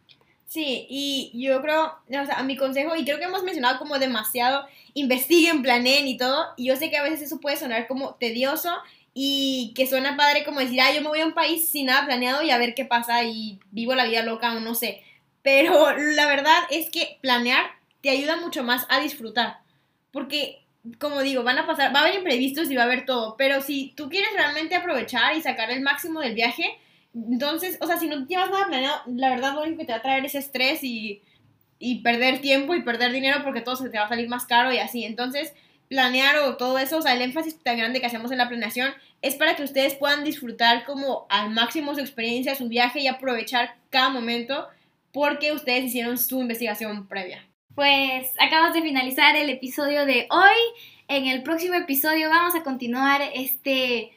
Sí, 0.48 0.86
y 0.90 1.32
yo 1.34 1.62
creo, 1.62 1.86
o 1.86 2.26
sea, 2.26 2.38
a 2.38 2.44
mi 2.44 2.56
consejo, 2.56 2.96
y 2.96 3.06
creo 3.06 3.18
que 3.18 3.24
hemos 3.24 3.44
mencionado 3.44 3.80
como 3.80 3.98
demasiado, 3.98 4.68
investiguen, 4.94 5.64
planeen 5.64 6.08
y 6.08 6.18
todo, 6.18 6.46
y 6.58 6.66
yo 6.68 6.76
sé 6.76 6.90
que 6.90 6.98
a 6.98 7.04
veces 7.04 7.24
eso 7.24 7.40
puede 7.40 7.58
sonar 7.58 7.88
como 7.88 8.16
tedioso 8.16 8.70
y 9.14 9.74
que 9.76 9.88
suena 9.88 10.18
padre 10.18 10.44
como 10.44 10.60
decir, 10.60 10.82
ah, 10.82 10.92
yo 10.94 11.02
me 11.02 11.08
voy 11.08 11.22
a 11.22 11.26
un 11.26 11.34
país 11.34 11.70
sin 11.70 11.88
nada 11.88 12.06
planeado 12.06 12.42
y 12.44 12.50
a 12.50 12.58
ver 12.58 12.74
qué 12.74 12.86
pasa 12.86 13.24
y 13.24 13.60
vivo 13.72 13.94
la 13.96 14.06
vida 14.06 14.24
loca 14.24 14.54
o 14.54 14.60
no 14.60 14.76
sé. 14.76 15.02
Pero 15.44 15.96
la 15.98 16.28
verdad 16.28 16.58
es 16.72 16.90
que 16.90 17.18
planear 17.22 17.66
te 18.02 18.10
ayuda 18.10 18.38
mucho 18.38 18.64
más 18.64 18.86
a 18.90 19.00
disfrutar. 19.00 19.60
Porque, 20.12 20.64
como 21.00 21.22
digo, 21.22 21.44
van 21.44 21.58
a 21.58 21.68
pasar, 21.68 21.94
va 21.96 22.00
a 22.00 22.04
haber 22.04 22.16
imprevistos 22.16 22.70
y 22.70 22.76
va 22.76 22.84
a 22.84 22.86
haber 22.86 23.06
todo. 23.06 23.36
Pero 23.38 23.62
si 23.62 23.94
tú 23.96 24.10
quieres 24.10 24.34
realmente 24.34 24.76
aprovechar 24.76 25.36
y 25.36 25.42
sacar 25.42 25.72
el 25.72 25.82
máximo 25.82 26.20
del 26.20 26.36
viaje, 26.36 26.78
entonces, 27.14 27.78
o 27.80 27.86
sea, 27.86 27.98
si 27.98 28.08
no 28.08 28.26
llevas 28.26 28.50
nada 28.50 28.68
planeado, 28.68 29.02
la 29.08 29.30
verdad 29.30 29.54
lo 29.54 29.62
único 29.62 29.80
que 29.80 29.86
te 29.86 29.92
va 29.92 30.00
a 30.00 30.02
traer 30.02 30.26
es 30.26 30.36
estrés 30.36 30.84
y, 30.84 31.22
y 31.80 32.02
perder 32.02 32.42
tiempo 32.42 32.74
y 32.74 32.82
perder 32.82 33.12
dinero 33.12 33.42
porque 33.44 33.62
todo 33.62 33.76
se 33.76 33.90
te 33.90 33.98
va 33.98 34.06
a 34.06 34.10
salir 34.10 34.28
más 34.30 34.46
caro 34.46 34.72
y 34.72 34.80
así. 34.80 35.06
Entonces, 35.06 35.54
planear 35.90 36.38
o 36.40 36.58
todo 36.58 36.80
eso, 36.80 36.98
o 36.98 37.02
sea, 37.02 37.14
el 37.14 37.22
énfasis 37.22 37.62
tan 37.62 37.78
grande 37.78 38.00
que 38.00 38.08
hacemos 38.08 38.32
en 38.32 38.40
la 38.40 38.50
planeación 38.50 38.92
es 39.22 39.36
para 39.36 39.56
que 39.56 39.64
ustedes 39.64 39.94
puedan 39.94 40.24
disfrutar 40.24 40.86
como 40.86 41.28
al 41.30 41.52
máximo 41.52 41.94
su 41.94 42.02
experiencia, 42.02 42.56
su 42.56 42.68
viaje 42.68 43.02
y 43.02 43.08
aprovechar 43.08 43.76
cada 43.90 44.10
momento 44.10 44.68
porque 45.12 45.52
ustedes 45.52 45.86
hicieron 45.86 46.18
su 46.18 46.42
investigación 46.42 47.08
previa. 47.08 47.48
Pues 47.76 48.32
acabamos 48.40 48.74
de 48.74 48.82
finalizar 48.82 49.36
el 49.36 49.50
episodio 49.50 50.06
de 50.06 50.28
hoy. 50.30 50.58
En 51.08 51.28
el 51.28 51.44
próximo 51.44 51.76
episodio 51.76 52.30
vamos 52.30 52.56
a 52.56 52.64
continuar 52.64 53.22
este 53.34 54.12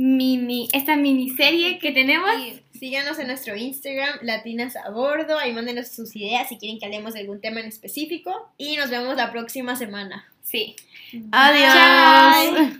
mini, 0.00 0.68
esta 0.72 0.96
miniserie 0.96 1.78
que 1.78 1.92
tenemos. 1.92 2.30
síganos 2.78 3.18
en 3.18 3.26
nuestro 3.26 3.54
Instagram, 3.54 4.20
Latinas 4.22 4.74
a 4.74 4.88
Bordo. 4.88 5.38
Ahí 5.38 5.52
mándenos 5.52 5.88
sus 5.88 6.16
ideas 6.16 6.48
si 6.48 6.56
quieren 6.56 6.78
que 6.78 6.86
hablemos 6.86 7.12
de 7.12 7.20
algún 7.20 7.42
tema 7.42 7.60
en 7.60 7.66
específico. 7.66 8.50
Y 8.56 8.76
nos 8.76 8.88
vemos 8.88 9.16
la 9.16 9.30
próxima 9.30 9.76
semana. 9.76 10.26
Sí. 10.42 10.74
Adiós. 11.30 12.72